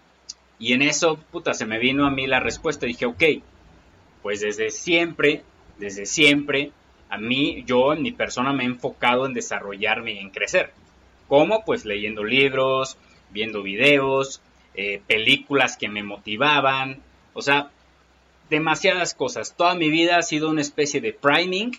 Y 0.60 0.74
en 0.74 0.82
eso, 0.82 1.18
puta, 1.32 1.54
se 1.54 1.66
me 1.66 1.80
vino 1.80 2.06
a 2.06 2.12
mí 2.12 2.28
la 2.28 2.40
respuesta. 2.40 2.86
Dije, 2.86 3.06
ok, 3.06 3.24
pues 4.22 4.42
desde 4.42 4.70
siempre, 4.70 5.44
desde 5.78 6.06
siempre, 6.06 6.72
a 7.10 7.18
mí, 7.18 7.64
yo 7.66 7.94
en 7.94 8.04
mi 8.04 8.12
persona 8.12 8.54
me 8.54 8.64
he 8.64 8.68
enfocado 8.68 9.26
en 9.26 9.34
desarrollarme 9.34 10.14
y 10.14 10.20
en 10.20 10.30
crecer. 10.30 10.72
¿Cómo? 11.28 11.66
Pues 11.66 11.84
leyendo 11.84 12.24
libros, 12.24 12.98
viendo 13.32 13.62
videos, 13.64 14.42
eh, 14.74 15.02
películas 15.08 15.78
que 15.78 15.90
me 15.90 16.04
motivaban, 16.04 17.02
o 17.34 17.42
sea, 17.42 17.70
demasiadas 18.50 19.14
cosas. 19.14 19.56
Toda 19.56 19.76
mi 19.76 19.90
vida 19.90 20.18
ha 20.18 20.22
sido 20.22 20.50
una 20.50 20.62
especie 20.62 21.02
de 21.02 21.14
priming. 21.14 21.72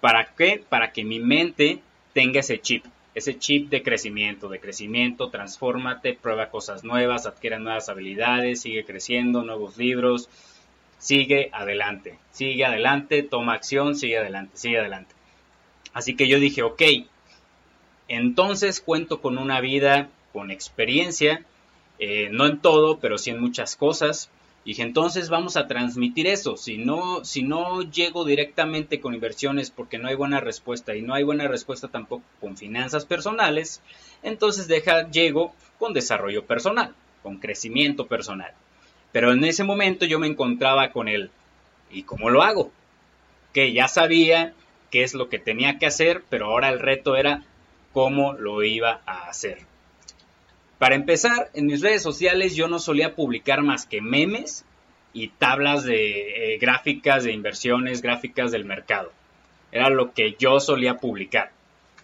¿Para 0.00 0.26
qué? 0.26 0.62
Para 0.68 0.92
que 0.92 1.04
mi 1.04 1.18
mente 1.18 1.80
tenga 2.12 2.40
ese 2.40 2.60
chip, 2.60 2.84
ese 3.14 3.38
chip 3.38 3.70
de 3.70 3.82
crecimiento, 3.82 4.48
de 4.48 4.60
crecimiento, 4.60 5.30
transfórmate, 5.30 6.14
prueba 6.14 6.50
cosas 6.50 6.84
nuevas, 6.84 7.26
adquiere 7.26 7.58
nuevas 7.58 7.88
habilidades, 7.88 8.60
sigue 8.60 8.84
creciendo, 8.84 9.42
nuevos 9.42 9.78
libros, 9.78 10.28
sigue 10.98 11.50
adelante, 11.52 12.18
sigue 12.30 12.64
adelante, 12.64 13.22
toma 13.22 13.54
acción, 13.54 13.96
sigue 13.96 14.18
adelante, 14.18 14.56
sigue 14.56 14.78
adelante. 14.78 15.14
Así 15.92 16.14
que 16.14 16.28
yo 16.28 16.38
dije, 16.38 16.62
ok, 16.62 16.82
entonces 18.08 18.80
cuento 18.80 19.20
con 19.20 19.38
una 19.38 19.60
vida 19.60 20.08
con 20.32 20.50
experiencia, 20.50 21.42
eh, 21.98 22.28
no 22.30 22.46
en 22.46 22.58
todo, 22.58 22.98
pero 22.98 23.18
sí 23.18 23.30
en 23.30 23.40
muchas 23.40 23.76
cosas. 23.76 24.30
Y 24.64 24.70
dije, 24.70 24.82
entonces 24.82 25.28
vamos 25.28 25.56
a 25.56 25.68
transmitir 25.68 26.26
eso. 26.26 26.56
Si 26.56 26.76
no, 26.76 27.24
si 27.24 27.42
no 27.42 27.82
llego 27.82 28.24
directamente 28.24 29.00
con 29.00 29.14
inversiones 29.14 29.70
porque 29.70 29.98
no 29.98 30.08
hay 30.08 30.16
buena 30.16 30.40
respuesta 30.40 30.96
y 30.96 31.02
no 31.02 31.14
hay 31.14 31.22
buena 31.22 31.46
respuesta 31.46 31.86
tampoco 31.86 32.24
con 32.40 32.56
finanzas 32.56 33.04
personales, 33.06 33.80
entonces 34.24 34.66
deja, 34.66 35.08
llego 35.10 35.54
con 35.78 35.92
desarrollo 35.92 36.44
personal, 36.46 36.94
con 37.22 37.38
crecimiento 37.38 38.08
personal. 38.08 38.52
Pero 39.12 39.32
en 39.32 39.44
ese 39.44 39.62
momento 39.62 40.04
yo 40.04 40.18
me 40.18 40.26
encontraba 40.26 40.90
con 40.90 41.08
él. 41.08 41.30
¿Y 41.92 42.02
cómo 42.02 42.28
lo 42.28 42.42
hago? 42.42 42.72
Que 43.52 43.72
ya 43.72 43.86
sabía 43.86 44.52
qué 44.90 45.04
es 45.04 45.14
lo 45.14 45.28
que 45.28 45.38
tenía 45.38 45.78
que 45.78 45.86
hacer, 45.86 46.24
pero 46.28 46.46
ahora 46.46 46.70
el 46.70 46.80
reto 46.80 47.14
era 47.14 47.44
cómo 47.92 48.32
lo 48.32 48.64
iba 48.64 49.00
a 49.06 49.28
hacer. 49.28 49.58
Para 50.78 50.94
empezar, 50.94 51.50
en 51.54 51.66
mis 51.66 51.80
redes 51.80 52.02
sociales 52.02 52.54
yo 52.54 52.68
no 52.68 52.78
solía 52.78 53.14
publicar 53.14 53.62
más 53.62 53.86
que 53.86 54.02
memes 54.02 54.64
y 55.14 55.28
tablas 55.28 55.84
de 55.84 56.54
eh, 56.54 56.58
gráficas 56.58 57.24
de 57.24 57.32
inversiones, 57.32 58.02
gráficas 58.02 58.52
del 58.52 58.66
mercado. 58.66 59.10
Era 59.72 59.88
lo 59.88 60.12
que 60.12 60.36
yo 60.38 60.60
solía 60.60 60.98
publicar. 60.98 61.50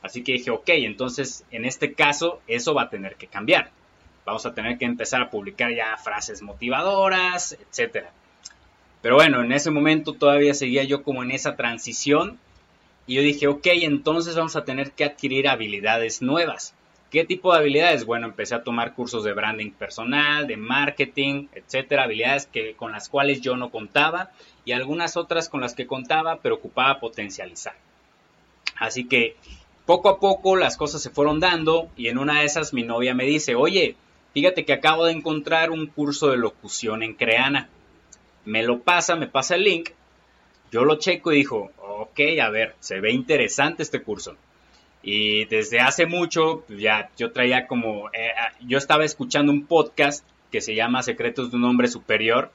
Así 0.01 0.25
que 0.25 0.33
dije, 0.33 0.51
ok, 0.51 0.69
entonces 0.69 1.45
en 1.51 1.67
este 1.67 1.93
caso 1.93 2.41
eso 2.47 2.73
va 2.73 2.85
a 2.85 2.91
tener 2.91 3.17
que 3.17 3.27
cambiar. 3.27 3.71
Vamos 4.25 4.47
a 4.47 4.55
tener 4.55 4.79
que 4.79 4.87
empezar 4.87 5.21
a 5.21 5.31
publicar 5.31 5.75
ya 5.75 5.97
frases 5.99 6.41
motivadoras, 6.41 7.53
etc. 7.53 8.07
Pero 9.03 9.17
bueno, 9.17 9.43
en 9.43 9.53
ese 9.53 9.71
momento 9.71 10.15
todavía 10.15 10.55
seguía 10.55 10.85
yo 10.85 11.03
como 11.03 11.23
en 11.23 11.33
esa 11.33 11.57
transición 11.57 12.39
y 13.07 13.17
yo 13.17 13.23
dije, 13.23 13.49
ok, 13.49 13.67
entonces 13.67 14.35
vamos 14.35 14.57
a 14.57 14.65
tener 14.65 14.93
que 14.93 15.05
adquirir 15.05 15.49
habilidades 15.49 16.23
nuevas. 16.23 16.75
¿Qué 17.13 17.27
tipo 17.27 17.53
de 17.53 17.59
habilidades? 17.59 18.07
Bueno, 18.07 18.27
empecé 18.27 18.55
a 18.55 18.65
tomar 18.65 18.95
cursos 18.95 19.23
de 19.23 19.35
branding 19.35 19.73
personal, 19.73 20.47
de 20.47 20.57
marketing, 20.57 21.49
etcétera, 21.53 22.05
habilidades 22.05 22.47
que, 22.47 22.73
con 22.73 22.91
las 22.91 23.11
cuales 23.11 23.43
yo 23.43 23.55
no 23.55 23.71
contaba 23.71 24.31
y 24.65 24.73
algunas 24.73 25.19
otras 25.19 25.51
con 25.51 25.61
las 25.61 25.75
que 25.75 25.87
contaba, 25.87 26.39
pero 26.41 26.55
ocupaba 26.55 27.01
potencializar. 27.01 27.75
Así 28.79 29.05
que 29.05 29.37
poco 29.85 30.09
a 30.09 30.21
poco 30.21 30.57
las 30.57 30.79
cosas 30.79 31.03
se 31.03 31.11
fueron 31.11 31.39
dando 31.39 31.91
y 31.99 32.09
en 32.09 32.17
una 32.17 32.41
de 32.41 32.47
esas 32.47 32.73
mi 32.73 32.83
novia 32.83 33.15
me 33.15 33.27
dice, 33.27 33.57
oye, 33.57 33.95
fíjate 34.33 34.65
que 34.65 34.73
acabo 34.73 35.05
de 35.05 35.13
encontrar 35.13 35.71
un 35.71 35.89
curso 35.89 36.31
de 36.31 36.39
locución 36.39 37.03
en 37.03 37.13
Creana. 37.13 37.69
Me 38.47 38.63
lo 38.63 38.81
pasa, 38.81 39.17
me 39.17 39.27
pasa 39.27 39.57
el 39.57 39.65
link, 39.65 39.91
yo 40.71 40.87
lo 40.87 40.97
checo 40.97 41.31
y 41.31 41.37
dijo, 41.37 41.73
ok, 41.77 42.21
a 42.43 42.49
ver, 42.49 42.75
se 42.81 43.01
ve 43.01 43.13
interesante 43.13 43.83
este 43.83 44.01
curso. 44.01 44.35
Y 45.03 45.47
desde 45.47 45.81
hace 45.81 46.07
mucho, 46.07 46.65
pues, 46.67 46.81
ya 46.81 47.11
yo 47.17 47.33
traía 47.33 47.67
como, 47.67 48.09
eh, 48.11 48.31
ah, 48.39 48.53
yo 48.61 48.79
estaba 48.79 49.05
escuchando 49.05 49.53
un 49.53 49.67
podcast 49.67 50.25
que 50.51 50.61
se 50.61 50.75
llama 50.75 51.03
Secretos 51.03 51.51
de 51.51 51.57
un 51.57 51.65
Hombre 51.65 51.89
Superior, 51.89 52.51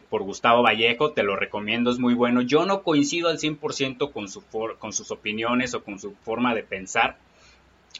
por 0.00 0.22
Gustavo 0.22 0.62
Vallejo, 0.62 1.12
te 1.12 1.22
lo 1.22 1.36
recomiendo, 1.36 1.90
es 1.90 1.98
muy 1.98 2.14
bueno. 2.14 2.40
Yo 2.40 2.64
no 2.64 2.82
coincido 2.82 3.28
al 3.28 3.38
100% 3.38 4.10
con, 4.10 4.28
su 4.28 4.42
con 4.78 4.92
sus 4.92 5.10
opiniones 5.10 5.74
o 5.74 5.84
con 5.84 5.98
su 5.98 6.14
forma 6.24 6.54
de 6.54 6.62
pensar, 6.62 7.18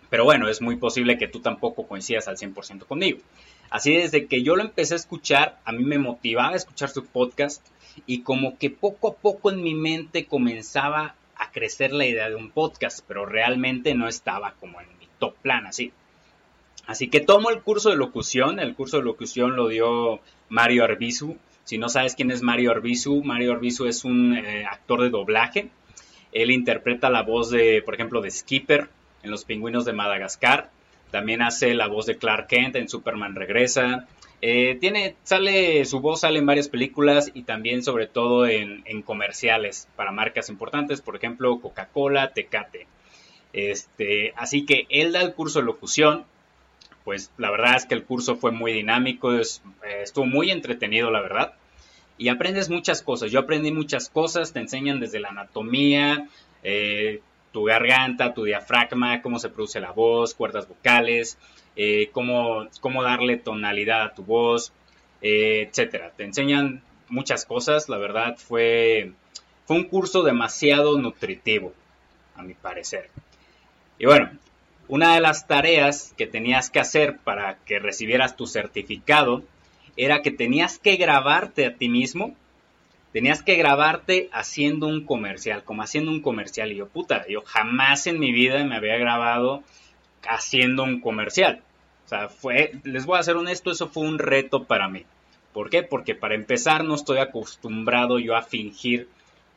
pero 0.09 0.25
bueno, 0.25 0.49
es 0.49 0.63
muy 0.63 0.77
posible 0.77 1.19
que 1.19 1.29
tú 1.29 1.41
tampoco 1.41 1.87
coincidas 1.87 2.29
al 2.29 2.37
100% 2.37 2.87
conmigo. 2.87 3.19
Así 3.71 3.95
desde 3.95 4.27
que 4.27 4.43
yo 4.43 4.57
lo 4.57 4.63
empecé 4.63 4.95
a 4.95 4.97
escuchar, 4.97 5.59
a 5.65 5.73
mí 5.73 5.85
me 5.85 5.99
motivaba 5.99 6.51
a 6.51 6.57
escuchar 6.57 6.89
su 6.89 7.05
podcast 7.07 7.67
y 8.07 8.21
como 8.21 8.59
que 8.59 8.71
poco 8.71 9.09
a 9.09 9.15
poco 9.15 9.51
en 9.51 9.63
mi 9.63 9.75
mente 9.75 10.27
comenzaba 10.27 11.15
a 11.43 11.51
crecer 11.51 11.93
la 11.93 12.07
idea 12.07 12.29
de 12.29 12.37
un 12.37 12.51
podcast, 12.51 13.01
pero 13.07 13.27
realmente 13.27 13.95
no 13.95 14.09
estaba 14.09 14.55
como 14.61 14.81
en 14.81 14.87
mi 14.99 15.09
top 15.19 15.35
plan 15.37 15.67
así. 15.67 15.93
Así 16.87 17.09
que 17.09 17.21
tomo 17.21 17.51
el 17.51 17.63
curso 17.63 17.91
de 17.91 17.97
locución, 17.97 18.59
el 18.59 18.75
curso 18.75 18.99
de 18.99 19.05
locución 19.05 19.57
lo 19.57 19.69
dio 19.69 20.21
Mario 20.49 20.85
Arbizu. 20.85 21.37
Si 21.65 21.79
no 21.79 21.89
sabes 21.89 22.15
quién 22.15 22.31
es 22.31 22.43
Mario 22.43 22.73
Arbizu, 22.73 23.23
Mario 23.23 23.53
Arbizu 23.53 23.87
es 23.87 24.05
un 24.05 24.37
eh, 24.37 24.65
actor 24.65 25.03
de 25.03 25.11
doblaje. 25.11 25.71
Él 26.33 26.51
interpreta 26.51 27.11
la 27.11 27.23
voz 27.23 27.51
de, 27.51 27.83
por 27.83 27.95
ejemplo, 27.95 28.21
de 28.21 28.31
Skipper 28.31 28.89
en 29.23 29.31
Los 29.31 29.45
Pingüinos 29.45 29.85
de 29.85 29.93
Madagascar. 29.93 30.71
También 31.11 31.43
hace 31.43 31.75
la 31.75 31.89
voz 31.89 32.07
de 32.07 32.17
Clark 32.17 32.49
Kent 32.49 32.77
en 32.77 32.89
Superman 32.89 33.35
Regresa. 33.35 34.07
Eh, 34.45 34.77
tiene, 34.81 35.15
sale, 35.23 35.85
su 35.85 36.01
voz 36.01 36.23
sale 36.23 36.41
en 36.41 36.47
varias 36.47 36.69
películas 36.69 37.31
y 37.33 37.45
también 37.45 37.85
sobre 37.85 38.09
todo 38.09 38.49
en, 38.49 38.83
comerciales 39.03 39.89
para 39.95 40.11
marcas 40.11 40.49
importantes, 40.49 41.01
por 41.01 41.15
ejemplo 41.15 41.61
Coca-Cola, 41.61 42.33
Tecate. 42.33 42.89
Este, 43.53 44.33
así 44.37 44.67
que 44.67 44.87
él 44.89 45.13
da 45.13 45.21
el 45.23 45.35
curso 45.35 45.61
de 45.61 45.67
locución, 45.67 46.25
pues 47.05 47.31
la 47.37 47.53
verdad 47.53 47.77
es 47.77 47.87
que 47.87 47.95
el 47.95 48.03
curso 48.03 48.35
fue 48.35 48.51
muy 48.51 48.73
dinámico, 48.73 49.33
eh, 49.33 49.43
estuvo 50.03 50.27
muy 50.27 50.51
entretenido 50.51 51.13
la 51.13 51.21
verdad. 51.21 51.55
Y 52.19 52.29
aprendes 52.29 52.69
muchas 52.69 53.01
cosas, 53.01 53.31
yo 53.31 53.39
aprendí 53.39 53.71
muchas 53.71 54.11
cosas, 54.11 54.53
te 54.53 54.59
enseñan 54.59 54.99
desde 54.99 55.21
la 55.21 55.29
anatomía, 55.29 56.29
eh, 56.65 57.21
tu 57.53 57.65
garganta, 57.65 58.35
tu 58.35 58.45
diafragma, 58.45 59.23
cómo 59.23 59.39
se 59.39 59.51
produce 59.51 59.81
la 59.81 59.93
voz, 59.93 60.35
cuerdas 60.35 60.69
vocales, 60.69 61.39
eh, 61.77 62.11
cómo, 62.13 62.67
cómo, 62.81 63.03
darle 63.03 63.37
tonalidad 63.37 64.03
a 64.03 64.15
tu 64.15 64.25
voz, 64.25 64.73
eh, 65.21 65.69
etcétera. 65.69 66.13
Te 66.17 66.25
enseñan 66.25 66.83
muchas 67.09 67.45
cosas, 67.45 67.89
la 67.89 67.99
verdad 67.99 68.37
fue, 68.37 69.13
fue 69.67 69.77
un 69.77 69.85
curso 69.85 70.23
demasiado 70.23 70.99
nutritivo, 70.99 71.73
a 72.37 72.43
mi 72.43 72.55
parecer. 72.55 73.11
Y 73.99 74.07
bueno, 74.07 74.31
una 74.89 75.15
de 75.15 75.21
las 75.21 75.47
tareas 75.47 76.15
que 76.17 76.27
tenías 76.27 76.71
que 76.71 76.81
hacer 76.81 77.19
para 77.19 77.57
que 77.65 77.79
recibieras 77.79 78.37
tu 78.37 78.47
certificado 78.47 79.43
era 79.97 80.23
que 80.23 80.31
tenías 80.31 80.79
que 80.79 80.97
grabarte 80.97 81.67
a 81.67 81.77
ti 81.77 81.89
mismo, 81.89 82.35
tenías 83.13 83.43
que 83.43 83.57
grabarte 83.57 84.29
haciendo 84.33 84.87
un 84.87 85.05
comercial, 85.05 85.65
como 85.65 85.83
haciendo 85.83 86.11
un 86.11 86.21
comercial. 86.21 86.73
Y 86.73 86.77
yo, 86.77 86.89
puta, 86.89 87.27
yo 87.29 87.43
jamás 87.43 88.07
en 88.07 88.19
mi 88.19 88.33
vida 88.33 88.65
me 88.65 88.77
había 88.77 88.97
grabado 88.97 89.63
haciendo 90.27 90.85
un 90.85 91.01
comercial. 91.01 91.63
O 92.07 92.09
sea, 92.09 92.29
fue, 92.29 92.73
les 92.85 93.07
voy 93.07 93.19
a 93.19 93.23
ser 93.23 93.37
honesto, 93.37 93.71
eso 93.71 93.89
fue 93.89 94.05
un 94.05 94.19
reto 94.19 94.65
para 94.65 94.89
mí. 94.89 95.05
¿Por 95.53 95.71
qué? 95.71 95.83
Porque 95.83 96.15
para 96.15 96.35
empezar 96.35 96.85
no 96.85 96.95
estoy 96.95 97.19
acostumbrado 97.19 98.19
yo 98.19 98.35
a 98.37 98.43
fingir 98.43 99.09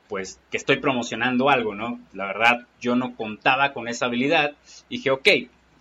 pues 0.07 0.39
que 0.51 0.57
estoy 0.57 0.77
promocionando 0.77 1.50
algo, 1.50 1.74
¿no? 1.74 2.00
La 2.13 2.25
verdad, 2.27 2.67
yo 2.79 2.95
no 2.95 3.15
contaba 3.15 3.74
con 3.74 3.88
esa 3.88 4.05
habilidad. 4.05 4.53
Dije, 4.89 5.09
ok, 5.09 5.27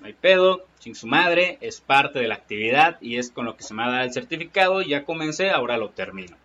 no 0.00 0.06
hay 0.06 0.14
pedo, 0.14 0.64
sin 0.78 0.94
su 0.94 1.06
madre, 1.06 1.58
es 1.60 1.80
parte 1.80 2.20
de 2.20 2.28
la 2.28 2.36
actividad 2.36 2.96
y 3.02 3.18
es 3.18 3.30
con 3.30 3.44
lo 3.44 3.56
que 3.56 3.64
se 3.64 3.74
me 3.74 3.82
ha 3.82 3.90
dado 3.90 4.04
el 4.04 4.12
certificado. 4.12 4.80
Ya 4.80 5.04
comencé, 5.04 5.50
ahora 5.50 5.76
lo 5.76 5.90
termino. 5.90 6.36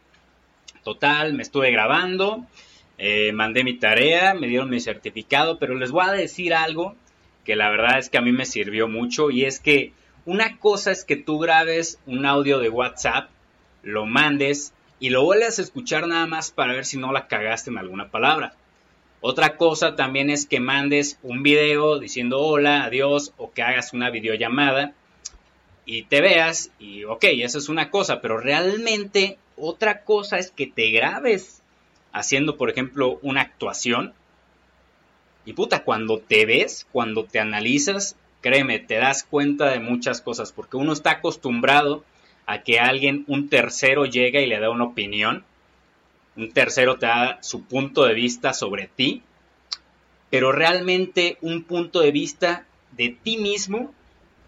Total, 0.83 1.33
me 1.33 1.43
estuve 1.43 1.71
grabando, 1.71 2.45
eh, 2.97 3.31
mandé 3.31 3.63
mi 3.63 3.75
tarea, 3.75 4.33
me 4.33 4.47
dieron 4.47 4.69
mi 4.69 4.79
certificado, 4.79 5.59
pero 5.59 5.75
les 5.75 5.91
voy 5.91 6.05
a 6.05 6.11
decir 6.11 6.53
algo 6.53 6.95
que 7.45 7.55
la 7.55 7.69
verdad 7.69 7.97
es 7.97 8.09
que 8.09 8.17
a 8.17 8.21
mí 8.21 8.31
me 8.31 8.45
sirvió 8.45 8.87
mucho 8.87 9.31
y 9.31 9.45
es 9.45 9.59
que 9.59 9.93
una 10.25 10.57
cosa 10.57 10.91
es 10.91 11.05
que 11.05 11.15
tú 11.15 11.39
grabes 11.39 11.99
un 12.05 12.25
audio 12.25 12.59
de 12.59 12.69
WhatsApp, 12.69 13.29
lo 13.83 14.05
mandes 14.05 14.73
y 14.99 15.09
lo 15.09 15.23
vuelves 15.23 15.59
a 15.59 15.61
escuchar 15.61 16.07
nada 16.07 16.27
más 16.27 16.51
para 16.51 16.73
ver 16.73 16.85
si 16.85 16.97
no 16.97 17.11
la 17.11 17.27
cagaste 17.27 17.69
en 17.69 17.77
alguna 17.77 18.09
palabra. 18.09 18.53
Otra 19.21 19.57
cosa 19.57 19.95
también 19.95 20.29
es 20.29 20.45
que 20.45 20.59
mandes 20.59 21.17
un 21.23 21.41
video 21.43 21.99
diciendo 21.99 22.39
hola, 22.39 22.83
adiós 22.83 23.33
o 23.37 23.51
que 23.51 23.61
hagas 23.61 23.93
una 23.93 24.09
videollamada 24.09 24.93
y 25.85 26.03
te 26.03 26.21
veas 26.21 26.71
y 26.79 27.03
ok, 27.03 27.23
eso 27.23 27.57
es 27.57 27.67
una 27.67 27.89
cosa, 27.89 28.21
pero 28.21 28.39
realmente 28.39 29.37
otra 29.59 30.03
cosa 30.03 30.37
es 30.37 30.51
que 30.51 30.67
te 30.67 30.91
grabes 30.91 31.61
haciendo, 32.11 32.57
por 32.57 32.69
ejemplo, 32.69 33.19
una 33.21 33.41
actuación 33.41 34.13
y 35.45 35.53
puta, 35.53 35.83
cuando 35.83 36.19
te 36.19 36.45
ves, 36.45 36.85
cuando 36.91 37.25
te 37.25 37.39
analizas, 37.39 38.15
créeme, 38.41 38.79
te 38.79 38.95
das 38.95 39.23
cuenta 39.23 39.69
de 39.69 39.79
muchas 39.79 40.21
cosas, 40.21 40.51
porque 40.51 40.77
uno 40.77 40.93
está 40.93 41.11
acostumbrado 41.11 42.03
a 42.45 42.61
que 42.61 42.79
alguien, 42.79 43.23
un 43.27 43.49
tercero 43.49 44.05
llega 44.05 44.41
y 44.41 44.47
le 44.47 44.59
da 44.59 44.69
una 44.69 44.85
opinión, 44.85 45.43
un 46.35 46.51
tercero 46.51 46.97
te 46.97 47.07
da 47.07 47.39
su 47.41 47.63
punto 47.63 48.05
de 48.05 48.13
vista 48.13 48.53
sobre 48.53 48.87
ti, 48.87 49.23
pero 50.29 50.51
realmente 50.51 51.37
un 51.41 51.63
punto 51.63 52.01
de 52.01 52.11
vista 52.11 52.65
de 52.91 53.09
ti 53.09 53.37
mismo 53.37 53.93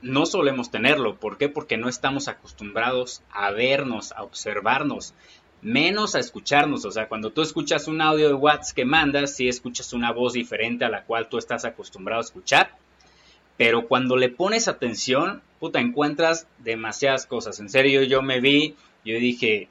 no 0.01 0.25
solemos 0.25 0.71
tenerlo. 0.71 1.15
¿Por 1.15 1.37
qué? 1.37 1.49
Porque 1.49 1.77
no 1.77 1.89
estamos 1.89 2.27
acostumbrados 2.27 3.21
a 3.31 3.51
vernos, 3.51 4.11
a 4.13 4.23
observarnos, 4.23 5.13
menos 5.61 6.15
a 6.15 6.19
escucharnos. 6.19 6.85
O 6.85 6.91
sea, 6.91 7.07
cuando 7.07 7.31
tú 7.31 7.41
escuchas 7.41 7.87
un 7.87 8.01
audio 8.01 8.27
de 8.27 8.33
WhatsApp 8.33 8.75
que 8.75 8.85
mandas, 8.85 9.35
sí 9.35 9.47
escuchas 9.47 9.93
una 9.93 10.11
voz 10.11 10.33
diferente 10.33 10.85
a 10.85 10.89
la 10.89 11.03
cual 11.03 11.29
tú 11.29 11.37
estás 11.37 11.65
acostumbrado 11.65 12.21
a 12.21 12.25
escuchar. 12.25 12.75
Pero 13.57 13.87
cuando 13.87 14.17
le 14.17 14.29
pones 14.29 14.67
atención, 14.67 15.41
puta, 15.59 15.79
encuentras 15.79 16.47
demasiadas 16.59 17.25
cosas. 17.25 17.59
En 17.59 17.69
serio, 17.69 18.01
yo 18.03 18.21
me 18.21 18.39
vi, 18.39 18.75
yo 19.05 19.15
dije, 19.17 19.67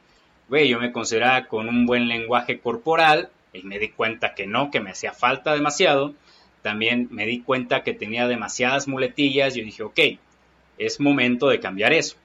güey, 0.49 0.68
yo 0.68 0.78
me 0.78 0.92
consideraba 0.92 1.46
con 1.46 1.68
un 1.68 1.87
buen 1.87 2.06
lenguaje 2.06 2.60
corporal 2.60 3.30
y 3.52 3.62
me 3.62 3.78
di 3.78 3.88
cuenta 3.88 4.34
que 4.34 4.46
no, 4.46 4.70
que 4.70 4.80
me 4.80 4.90
hacía 4.90 5.12
falta 5.12 5.54
demasiado. 5.54 6.14
También 6.62 7.08
me 7.10 7.26
di 7.26 7.40
cuenta 7.40 7.82
que 7.82 7.94
tenía 7.94 8.28
demasiadas 8.28 8.88
muletillas. 8.88 9.54
Yo 9.54 9.64
dije, 9.64 9.82
ok, 9.82 10.00
es 10.78 11.00
momento 11.00 11.48
de 11.48 11.60
cambiar 11.60 11.92
eso. 11.92 12.16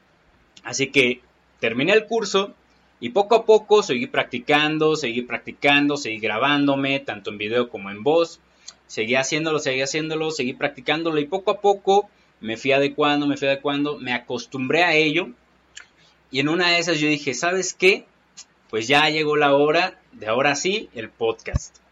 Así 0.63 0.87
que 0.87 1.21
terminé 1.59 1.93
el 1.93 2.05
curso 2.05 2.53
y 2.99 3.09
poco 3.09 3.35
a 3.35 3.45
poco 3.45 3.83
seguí 3.83 4.07
practicando, 4.07 4.95
seguí 4.95 5.21
practicando, 5.21 5.97
seguí 5.97 6.19
grabándome, 6.19 6.99
tanto 6.99 7.29
en 7.29 7.37
video 7.37 7.69
como 7.69 7.91
en 7.91 8.03
voz. 8.03 8.39
Seguí 8.87 9.15
haciéndolo, 9.15 9.59
seguí 9.59 9.81
haciéndolo, 9.81 10.31
seguí 10.31 10.53
practicándolo 10.53 11.19
y 11.19 11.25
poco 11.25 11.51
a 11.51 11.61
poco 11.61 12.09
me 12.39 12.57
fui 12.57 12.71
adecuando, 12.71 13.27
me 13.27 13.37
fui 13.37 13.47
adecuando, 13.47 13.97
me 13.97 14.13
acostumbré 14.13 14.83
a 14.83 14.93
ello. 14.93 15.29
Y 16.31 16.39
en 16.39 16.49
una 16.49 16.71
de 16.71 16.79
esas 16.79 16.99
yo 16.99 17.07
dije, 17.07 17.33
¿sabes 17.33 17.73
qué? 17.73 18.05
Pues 18.69 18.87
ya 18.87 19.09
llegó 19.09 19.35
la 19.35 19.55
hora 19.55 19.99
de 20.11 20.27
ahora 20.27 20.55
sí 20.55 20.89
el 20.93 21.09
podcast. 21.09 21.84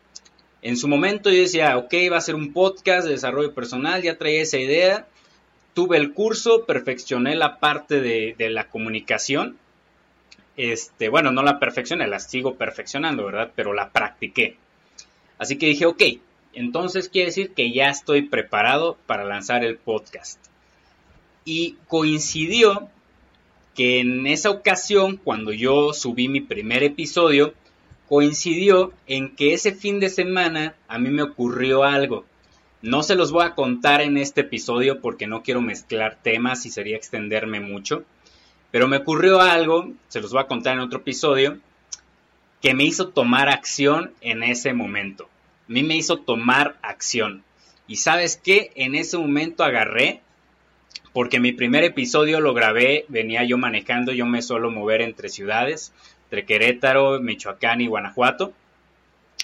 En 0.64 0.78
su 0.78 0.88
momento 0.88 1.30
yo 1.30 1.42
decía, 1.42 1.78
ok, 1.78 1.94
va 2.12 2.18
a 2.18 2.22
ser 2.22 2.36
un 2.36 2.54
podcast 2.54 3.06
de 3.06 3.12
desarrollo 3.12 3.54
personal, 3.54 4.02
ya 4.02 4.18
traía 4.18 4.42
esa 4.42 4.58
idea. 4.58 5.08
Tuve 5.74 5.98
el 5.98 6.14
curso, 6.14 6.66
perfeccioné 6.66 7.36
la 7.36 7.60
parte 7.60 8.00
de, 8.00 8.50
la 8.50 8.70
comunicación 8.70 9.58
este, 10.56 11.10
bueno, 11.10 11.32
no 11.32 11.42
la 11.42 11.60
perfeccioné, 11.60 12.08
la 12.08 12.20
sigo 12.20 12.56
perfeccionando, 12.56 13.26
¿verdad? 13.26 13.52
Pero 13.56 13.74
la 13.74 13.90
practiqué. 13.90 14.56
Así 15.38 15.58
que 15.58 15.66
dije, 15.66 15.86
ok, 15.86 16.02
entonces 16.54 17.10
quiere 17.10 17.28
decir 17.28 17.54
que 17.54 17.72
ya 17.72 17.90
estoy 17.90 18.22
preparado 18.24 18.98
para 19.08 19.26
lanzar 19.26 19.64
el 19.64 19.78
podcast. 19.78 20.40
Y 21.44 21.78
coincidió 21.88 22.90
que 23.76 24.00
en 24.00 24.28
esa 24.28 24.52
ocasión, 24.52 25.18
cuando 25.18 25.52
yo 25.52 25.94
subí 25.94 26.30
mi 26.30 26.42
primer 26.42 26.84
episodio, 26.84 27.54
coincidió 28.14 28.94
en 29.08 29.36
que 29.36 29.56
ese 29.56 29.74
fin 29.74 30.00
de 30.00 30.08
semana 30.08 30.76
a 30.88 31.00
mí 31.00 31.10
me 31.10 31.24
ocurrió 31.24 31.84
algo. 31.84 32.26
No 32.84 33.02
se 33.02 33.16
los 33.16 33.32
voy 33.32 33.44
a 33.44 33.56
contar 33.56 34.02
en 34.02 34.20
este 34.20 34.42
episodio 34.42 35.02
porque 35.02 35.26
no 35.26 35.42
quiero 35.42 35.62
mezclar 35.62 36.20
temas 36.22 36.68
y 36.68 36.70
sería 36.70 36.96
extenderme 36.96 37.60
mucho. 37.60 38.04
Pero 38.70 38.88
me 38.88 38.98
ocurrió 38.98 39.42
algo, 39.42 39.92
se 40.10 40.22
los 40.22 40.32
voy 40.32 40.42
a 40.42 40.48
contar 40.48 40.76
en 40.76 40.82
otro 40.82 41.00
episodio, 41.00 41.58
que 42.62 42.76
me 42.76 42.84
hizo 42.84 43.08
tomar 43.08 43.50
acción 43.50 44.12
en 44.22 44.44
ese 44.44 44.74
momento. 44.74 45.24
A 45.68 45.72
mí 45.72 45.82
me 45.82 45.98
hizo 45.98 46.18
tomar 46.18 46.78
acción. 46.84 47.44
Y 47.88 47.96
sabes 47.96 48.38
qué, 48.38 48.72
en 48.76 48.94
ese 48.94 49.18
momento 49.18 49.64
agarré, 49.64 50.22
porque 51.14 51.40
mi 51.40 51.52
primer 51.52 51.84
episodio 51.84 52.42
lo 52.42 52.54
grabé, 52.54 53.06
venía 53.08 53.44
yo 53.44 53.58
manejando, 53.58 54.12
yo 54.12 54.28
me 54.28 54.44
suelo 54.44 54.70
mover 54.70 55.02
entre 55.02 55.30
ciudades, 55.30 55.94
entre 56.34 56.46
Querétaro, 56.46 57.20
Michoacán 57.20 57.80
y 57.82 57.88
Guanajuato. 57.88 58.54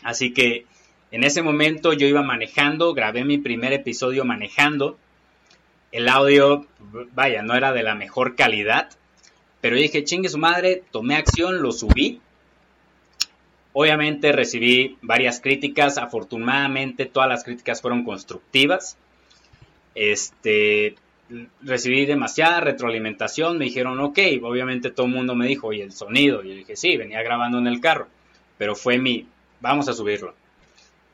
Así 0.04 0.34
que 0.34 0.66
en 1.12 1.24
ese 1.24 1.44
momento 1.44 1.94
yo 1.94 2.08
iba 2.08 2.24
manejando, 2.24 2.96
grabé 2.96 3.24
mi 3.24 3.38
primer 3.38 3.74
episodio 3.74 4.26
manejando. 4.26 4.98
El 5.92 6.10
audio, 6.10 6.66
vaya, 7.14 7.44
no 7.44 7.54
era 7.54 7.74
de 7.74 7.84
la 7.84 7.94
mejor 7.94 8.36
calidad, 8.36 8.90
pero 9.62 9.76
dije, 9.76 10.04
chingue 10.04 10.30
su 10.30 10.40
madre, 10.40 10.82
tomé 10.90 11.16
acción, 11.16 11.62
lo 11.62 11.72
subí. 11.72 12.22
Obviamente 13.74 14.32
recibí 14.32 14.98
varias 15.04 15.42
críticas, 15.42 16.00
afortunadamente 16.00 17.06
todas 17.06 17.30
las 17.30 17.44
críticas 17.44 17.82
fueron 17.82 18.04
constructivas. 18.04 18.98
Este, 19.94 20.96
recibí 21.62 22.06
demasiada 22.06 22.62
retroalimentación, 22.62 23.58
me 23.58 23.66
dijeron, 23.66 24.00
ok, 24.00 24.20
obviamente 24.42 24.92
todo 24.92 25.06
el 25.06 25.14
mundo 25.14 25.36
me 25.36 25.48
dijo, 25.48 25.72
y 25.74 25.82
el 25.82 25.92
sonido, 25.92 26.44
y 26.44 26.50
yo 26.50 26.56
dije, 26.56 26.76
sí, 26.76 26.98
venía 26.98 27.22
grabando 27.22 27.60
en 27.60 27.68
el 27.68 27.82
carro, 27.82 28.08
pero 28.58 28.76
fue 28.76 28.98
mi, 28.98 29.28
vamos 29.62 29.88
a 29.90 29.94
subirlo. 29.94 30.34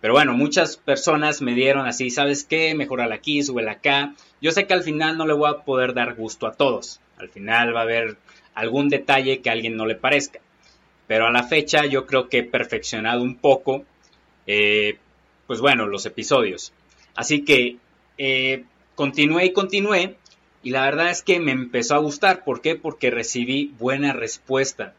Pero 0.02 0.14
bueno, 0.14 0.34
muchas 0.34 0.78
personas 0.78 1.42
me 1.42 1.56
dieron 1.56 1.88
así, 1.88 2.12
¿sabes 2.12 2.44
qué? 2.44 2.76
Mejorala 2.76 3.16
aquí, 3.16 3.42
súbela 3.42 3.72
acá. 3.74 4.14
Yo 4.40 4.52
sé 4.52 4.68
que 4.68 4.74
al 4.76 4.84
final 4.84 5.18
no 5.18 5.26
le 5.26 5.34
voy 5.34 5.50
a 5.50 5.64
poder 5.64 5.96
dar 5.96 6.14
gusto 6.14 6.46
a 6.46 6.54
todos. 6.54 7.00
Al 7.18 7.30
final 7.30 7.76
va 7.76 7.80
a 7.80 7.84
haber 7.84 8.18
algún 8.54 8.90
detalle 8.90 9.42
que 9.42 9.50
a 9.50 9.54
alguien 9.54 9.76
no 9.76 9.88
le 9.88 9.96
parezca. 9.96 10.40
Pero 11.08 11.26
a 11.26 11.32
la 11.32 11.44
fecha 11.44 11.86
yo 11.86 12.06
creo 12.06 12.30
que 12.30 12.40
he 12.40 12.44
perfeccionado 12.44 13.24
un 13.24 13.38
poco, 13.38 13.84
eh, 14.46 15.00
pues 15.48 15.60
bueno, 15.60 15.88
los 15.88 16.06
episodios. 16.06 16.72
Así 17.16 17.44
que 17.44 17.78
eh, 18.20 18.64
continué 18.96 19.46
y 19.46 19.54
continué 19.54 20.16
y 20.64 20.72
la 20.72 20.86
verdad 20.86 21.10
es 21.10 21.22
que 21.22 21.40
me 21.40 21.52
empezó 21.52 21.96
a 21.96 22.00
gustar. 22.00 22.44
¿Por 22.44 22.62
qué? 22.62 22.76
Porque 22.76 23.12
recibí 23.12 23.74
buena 23.78 24.14
respuesta. 24.14 24.96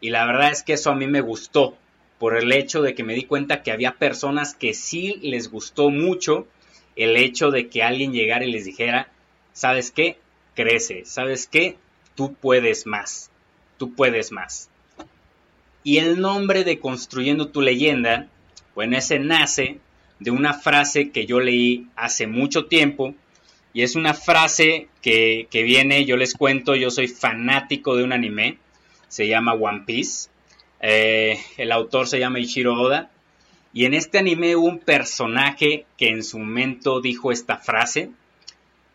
Y 0.00 0.10
la 0.10 0.26
verdad 0.26 0.52
es 0.52 0.62
que 0.62 0.74
eso 0.74 0.90
a 0.90 0.94
mí 0.94 1.06
me 1.06 1.20
gustó 1.20 1.76
por 2.18 2.36
el 2.36 2.52
hecho 2.52 2.82
de 2.82 2.94
que 2.94 3.04
me 3.04 3.14
di 3.14 3.24
cuenta 3.24 3.62
que 3.62 3.72
había 3.72 3.92
personas 3.92 4.54
que 4.54 4.74
sí 4.74 5.18
les 5.22 5.50
gustó 5.50 5.90
mucho 5.90 6.46
el 6.96 7.16
hecho 7.16 7.50
de 7.50 7.68
que 7.68 7.82
alguien 7.82 8.12
llegara 8.12 8.44
y 8.44 8.52
les 8.52 8.64
dijera, 8.64 9.10
¿sabes 9.52 9.90
qué? 9.90 10.18
Crece, 10.54 11.04
¿sabes 11.06 11.46
qué? 11.46 11.78
tú 12.20 12.34
puedes 12.34 12.86
más, 12.86 13.30
tú 13.78 13.94
puedes 13.94 14.30
más. 14.30 14.68
Y 15.82 15.96
el 15.96 16.20
nombre 16.20 16.64
de 16.64 16.78
Construyendo 16.78 17.48
tu 17.48 17.62
leyenda, 17.62 18.28
bueno, 18.74 18.98
ese 18.98 19.18
nace 19.18 19.78
de 20.20 20.30
una 20.30 20.54
frase 20.54 21.10
que 21.10 21.26
yo 21.26 21.40
leí 21.40 21.88
hace 21.96 22.26
mucho 22.26 22.66
tiempo, 22.66 23.14
y 23.72 23.82
es 23.82 23.96
una 23.96 24.14
frase 24.14 24.88
que, 25.02 25.48
viene, 25.52 26.04
yo 26.04 26.16
les 26.16 26.34
cuento, 26.34 26.76
yo 26.76 26.90
soy 26.90 27.08
fanático 27.08 27.96
de 27.96 28.04
un 28.04 28.12
anime, 28.12 28.58
se 29.08 29.26
llama 29.26 29.54
One 29.54 29.82
Piece, 29.86 30.28
eh, 30.80 31.38
el 31.56 31.72
autor 31.72 32.06
se 32.06 32.18
llama 32.18 32.38
Ichiro 32.38 32.80
Oda, 32.80 33.10
y 33.72 33.84
en 33.84 33.94
este 33.94 34.18
anime 34.18 34.56
hubo 34.56 34.66
un 34.66 34.78
personaje 34.78 35.86
que 35.96 36.08
en 36.08 36.22
su 36.22 36.38
momento 36.38 37.00
dijo 37.00 37.32
esta 37.32 37.56
frase, 37.56 38.10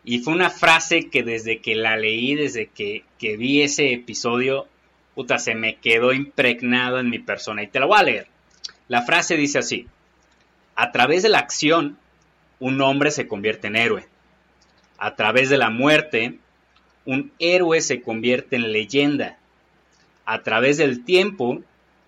y 0.08 0.20
fue 0.20 0.34
una 0.34 0.50
frase 0.50 1.10
que 1.10 1.24
desde 1.24 1.60
que 1.60 1.74
la 1.74 1.96
leí, 1.96 2.36
desde 2.36 2.68
que, 2.68 3.02
vi 3.18 3.62
ese 3.62 3.92
episodio, 3.92 4.68
puta, 5.16 5.40
se 5.40 5.56
me 5.56 5.76
quedó 5.76 6.12
impregnado 6.12 7.00
en 7.00 7.10
mi 7.10 7.18
persona. 7.18 7.64
Y 7.64 7.66
te 7.66 7.80
la 7.80 7.86
voy 7.86 7.98
a 7.98 8.04
leer. 8.04 8.26
La 8.86 9.02
frase 9.02 9.36
dice 9.36 9.58
así. 9.58 9.88
A 10.76 10.92
través 10.92 11.22
de 11.22 11.28
la 11.28 11.38
acción, 11.38 11.98
un 12.60 12.80
hombre 12.80 13.10
se 13.10 13.26
convierte 13.26 13.66
en 13.66 13.76
héroe. 13.76 14.06
A 14.98 15.16
través 15.16 15.50
de 15.50 15.58
la 15.58 15.70
muerte, 15.70 16.38
un 17.04 17.32
héroe 17.38 17.80
se 17.80 18.00
convierte 18.00 18.56
en 18.56 18.72
leyenda. 18.72 19.38
A 20.24 20.42
través 20.42 20.76
del 20.76 21.04
tiempo, 21.04 21.60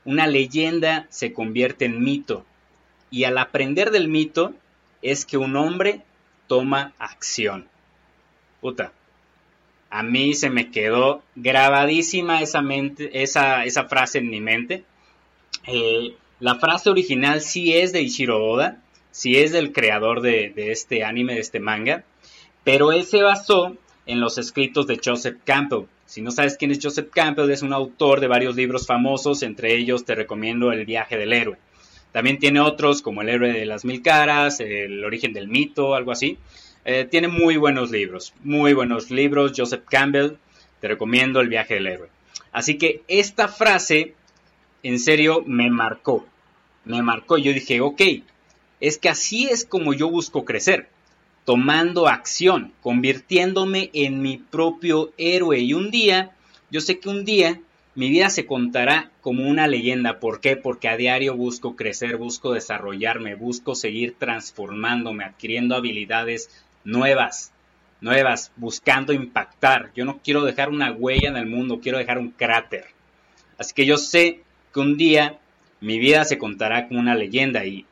una 0.04 0.26
leyenda 0.26 1.06
se 1.10 1.32
convierte 1.32 1.86
en 1.86 2.02
mito. 2.02 2.46
Y 3.10 3.24
al 3.24 3.38
aprender 3.38 3.90
del 3.90 4.08
mito 4.08 4.54
es 5.02 5.26
que 5.26 5.36
un 5.36 5.56
hombre 5.56 6.02
toma 6.46 6.92
acción 6.98 7.68
puta, 8.60 8.92
a 9.90 10.02
mí 10.02 10.34
se 10.34 10.50
me 10.50 10.70
quedó 10.70 11.22
grabadísima 11.34 12.42
esa, 12.42 12.60
mente, 12.60 13.22
esa, 13.22 13.64
esa 13.64 13.84
frase 13.84 14.18
en 14.18 14.28
mi 14.28 14.40
mente. 14.40 14.84
Eh, 15.66 16.14
la 16.40 16.54
frase 16.56 16.90
original 16.90 17.40
sí 17.40 17.74
es 17.74 17.92
de 17.92 18.02
Ichiro 18.02 18.44
Oda, 18.44 18.80
sí 19.10 19.36
es 19.36 19.52
del 19.52 19.72
creador 19.72 20.20
de, 20.20 20.52
este 20.56 21.04
anime, 21.04 21.34
de 21.34 21.40
este 21.40 21.60
manga, 21.60 22.04
pero 22.64 22.92
él 22.92 23.04
se 23.04 23.22
basó 23.22 23.76
en 24.06 24.20
los 24.20 24.38
escritos 24.38 24.86
de 24.86 25.00
Joseph 25.04 25.38
Campbell. 25.44 25.86
Si 26.06 26.22
no 26.22 26.30
sabes 26.30 26.56
quién 26.56 26.70
es 26.70 26.78
Joseph 26.82 27.10
Campbell, 27.12 27.50
es 27.50 27.62
un 27.62 27.72
autor 27.72 28.20
de 28.20 28.28
varios 28.28 28.56
libros 28.56 28.86
famosos, 28.86 29.42
entre 29.42 29.74
ellos 29.74 30.04
te 30.04 30.14
recomiendo 30.14 30.72
El 30.72 30.86
viaje 30.86 31.18
del 31.18 31.32
héroe. 31.32 31.58
También 32.12 32.38
tiene 32.38 32.60
otros 32.60 33.02
como 33.02 33.20
El 33.22 33.28
héroe 33.28 33.52
de 33.52 33.66
las 33.66 33.84
mil 33.84 34.00
caras, 34.00 34.60
El 34.60 35.04
origen 35.04 35.32
del 35.32 35.48
mito, 35.48 35.94
algo 35.94 36.12
así. 36.12 36.38
Eh, 36.84 37.06
tiene 37.10 37.28
muy 37.28 37.56
buenos 37.56 37.90
libros, 37.90 38.32
muy 38.44 38.72
buenos 38.72 39.10
libros. 39.10 39.52
Joseph 39.54 39.84
Campbell, 39.90 40.36
te 40.80 40.88
recomiendo 40.88 41.40
El 41.40 41.48
viaje 41.48 41.74
del 41.74 41.88
héroe. 41.88 42.08
Así 42.52 42.78
que 42.78 43.02
esta 43.08 43.48
frase, 43.48 44.14
en 44.82 44.98
serio, 44.98 45.42
me 45.46 45.70
marcó. 45.70 46.26
Me 46.84 47.02
marcó. 47.02 47.38
Yo 47.38 47.52
dije, 47.52 47.80
ok, 47.80 48.00
es 48.80 48.98
que 48.98 49.08
así 49.08 49.48
es 49.48 49.64
como 49.64 49.94
yo 49.94 50.10
busco 50.10 50.44
crecer. 50.44 50.88
Tomando 51.44 52.08
acción, 52.08 52.72
convirtiéndome 52.82 53.90
en 53.92 54.20
mi 54.22 54.36
propio 54.36 55.12
héroe. 55.16 55.60
Y 55.60 55.74
un 55.74 55.90
día 55.90 56.34
yo 56.70 56.80
sé 56.80 56.98
que 56.98 57.08
un 57.08 57.24
día 57.24 57.60
mi 57.94 58.10
vida 58.10 58.28
se 58.30 58.46
contará 58.46 59.10
como 59.22 59.48
una 59.48 59.66
leyenda. 59.66 60.20
¿Por 60.20 60.40
qué? 60.40 60.56
Porque 60.56 60.88
a 60.88 60.96
diario 60.96 61.34
busco 61.34 61.74
crecer, 61.74 62.16
busco 62.16 62.52
desarrollarme, 62.52 63.34
busco 63.34 63.74
seguir 63.74 64.14
transformándome, 64.18 65.24
adquiriendo 65.24 65.74
habilidades 65.74 66.50
nuevas, 66.84 67.52
nuevas, 68.00 68.52
buscando 68.56 69.12
impactar. 69.12 69.90
Yo 69.96 70.04
no 70.04 70.20
quiero 70.22 70.44
dejar 70.44 70.68
una 70.68 70.92
huella 70.92 71.30
en 71.30 71.36
el 71.36 71.46
mundo, 71.46 71.80
quiero 71.82 71.98
dejar 71.98 72.18
un 72.18 72.30
cráter. 72.30 72.84
Así 73.56 73.74
que 73.74 73.86
yo 73.86 73.96
sé 73.96 74.42
un 74.80 74.96
día 74.96 75.38
mi 75.80 75.98
vida 75.98 76.24
se 76.24 76.38
contará 76.38 76.88
como 76.88 77.00
una 77.00 77.14
leyenda 77.14 77.64
y 77.64 77.86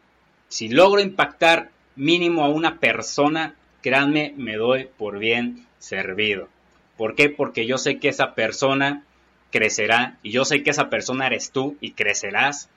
si 0.49 0.69
logro 0.69 1.01
impactar 1.01 1.71
mínimo 1.95 2.45
a 2.45 2.49
una 2.49 2.79
persona, 2.79 3.55
créanme, 3.83 4.35
me 4.37 4.57
doy 4.57 4.89
por 4.97 5.19
bien 5.19 5.67
servido. 5.79 6.49
¿Por 6.97 7.15
qué? 7.15 7.29
Porque 7.29 7.67
yo 7.67 7.79
sé 7.79 7.99
que 7.99 8.09
esa 8.09 8.35
persona 8.35 9.03
crecerá 9.51 10.19
y 10.23 10.31
yo 10.31 10.45
sé 10.45 10.63
que 10.63 10.71
esa 10.71 10.91
persona 10.91 11.27
eres 11.27 11.51
tú 11.51 11.77
y 11.81 11.93
crecerás 11.93 12.69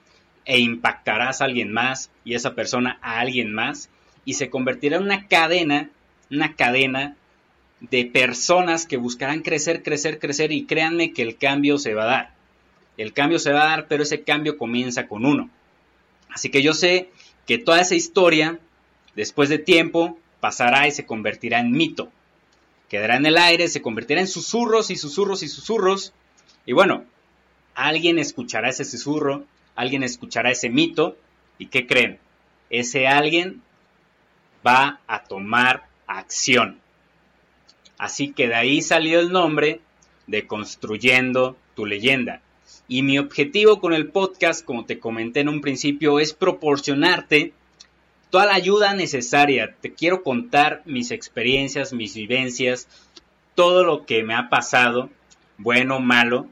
e 0.44 0.60
impactarás 0.60 1.40
a 1.40 1.44
alguien 1.44 1.72
más 1.72 2.10
y 2.24 2.34
esa 2.34 2.54
persona 2.54 2.98
a 3.02 3.20
alguien 3.20 3.52
más 3.52 3.90
y 4.24 4.34
se 4.34 4.50
convertirá 4.50 4.96
en 4.96 5.04
una 5.04 5.26
cadena, 5.26 5.90
una 6.30 6.54
cadena 6.54 7.16
de 7.80 8.04
personas 8.04 8.86
que 8.86 8.96
buscarán 8.96 9.42
crecer, 9.42 9.82
crecer, 9.82 10.18
crecer 10.18 10.52
y 10.52 10.66
créanme 10.66 11.12
que 11.12 11.22
el 11.22 11.36
cambio 11.36 11.78
se 11.78 11.94
va 11.94 12.02
a 12.02 12.06
dar. 12.06 12.39
El 12.96 13.12
cambio 13.12 13.38
se 13.38 13.52
va 13.52 13.62
a 13.62 13.68
dar, 13.70 13.88
pero 13.88 14.02
ese 14.02 14.22
cambio 14.22 14.58
comienza 14.58 15.06
con 15.08 15.24
uno. 15.24 15.50
Así 16.28 16.50
que 16.50 16.62
yo 16.62 16.74
sé 16.74 17.10
que 17.46 17.58
toda 17.58 17.80
esa 17.80 17.94
historia, 17.94 18.58
después 19.16 19.48
de 19.48 19.58
tiempo, 19.58 20.18
pasará 20.40 20.86
y 20.86 20.92
se 20.92 21.06
convertirá 21.06 21.60
en 21.60 21.72
mito. 21.72 22.10
Quedará 22.88 23.16
en 23.16 23.26
el 23.26 23.38
aire, 23.38 23.68
se 23.68 23.82
convertirá 23.82 24.20
en 24.20 24.26
susurros 24.26 24.90
y 24.90 24.96
susurros 24.96 25.42
y 25.42 25.48
susurros. 25.48 26.12
Y 26.66 26.72
bueno, 26.72 27.04
alguien 27.74 28.18
escuchará 28.18 28.68
ese 28.68 28.84
susurro, 28.84 29.44
alguien 29.76 30.02
escuchará 30.02 30.50
ese 30.50 30.70
mito. 30.70 31.16
¿Y 31.58 31.66
qué 31.66 31.86
creen? 31.86 32.18
Ese 32.68 33.06
alguien 33.06 33.62
va 34.66 35.00
a 35.06 35.24
tomar 35.24 35.86
acción. 36.06 36.80
Así 37.98 38.32
que 38.32 38.48
de 38.48 38.54
ahí 38.54 38.82
salió 38.82 39.20
el 39.20 39.30
nombre 39.30 39.80
de 40.26 40.46
Construyendo 40.46 41.56
tu 41.74 41.86
leyenda. 41.86 42.40
Y 42.90 43.04
mi 43.04 43.20
objetivo 43.20 43.78
con 43.78 43.92
el 43.92 44.08
podcast, 44.08 44.64
como 44.64 44.84
te 44.84 44.98
comenté 44.98 45.38
en 45.38 45.48
un 45.48 45.60
principio, 45.60 46.18
es 46.18 46.32
proporcionarte 46.32 47.52
toda 48.30 48.46
la 48.46 48.54
ayuda 48.54 48.94
necesaria. 48.94 49.76
Te 49.80 49.94
quiero 49.94 50.24
contar 50.24 50.82
mis 50.86 51.12
experiencias, 51.12 51.92
mis 51.92 52.16
vivencias, 52.16 52.88
todo 53.54 53.84
lo 53.84 54.06
que 54.06 54.24
me 54.24 54.34
ha 54.34 54.48
pasado, 54.48 55.08
bueno 55.56 56.00
malo. 56.00 56.48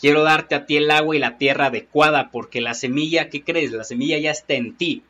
Quiero 0.00 0.22
darte 0.22 0.54
a 0.54 0.64
ti 0.64 0.78
el 0.78 0.90
agua 0.90 1.14
y 1.14 1.18
la 1.18 1.36
tierra 1.36 1.66
adecuada 1.66 2.30
porque 2.30 2.62
la 2.62 2.72
semilla, 2.72 3.28
¿qué 3.28 3.44
crees? 3.44 3.72
La 3.72 3.84
semilla 3.84 4.18
ya 4.18 4.30
está 4.30 4.54
en 4.54 4.74
ti, 4.74 5.02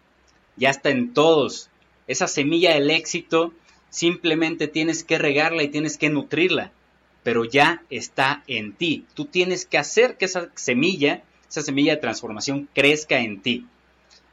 ya 0.56 0.70
está 0.70 0.90
en 0.90 1.14
todos. 1.14 1.70
Esa 2.08 2.26
semilla 2.26 2.74
del 2.74 2.90
éxito 2.90 3.52
simplemente 3.88 4.66
tienes 4.66 5.04
que 5.04 5.18
regarla 5.18 5.62
y 5.62 5.68
tienes 5.68 5.96
que 5.96 6.10
nutrirla 6.10 6.72
pero 7.22 7.44
ya 7.44 7.82
está 7.90 8.42
en 8.46 8.72
ti. 8.72 9.06
Tú 9.14 9.26
tienes 9.26 9.66
que 9.66 9.78
hacer 9.78 10.16
que 10.16 10.24
esa 10.24 10.48
semilla, 10.54 11.22
esa 11.48 11.62
semilla 11.62 11.94
de 11.94 12.00
transformación 12.00 12.68
crezca 12.74 13.20
en 13.20 13.40
ti. 13.40 13.66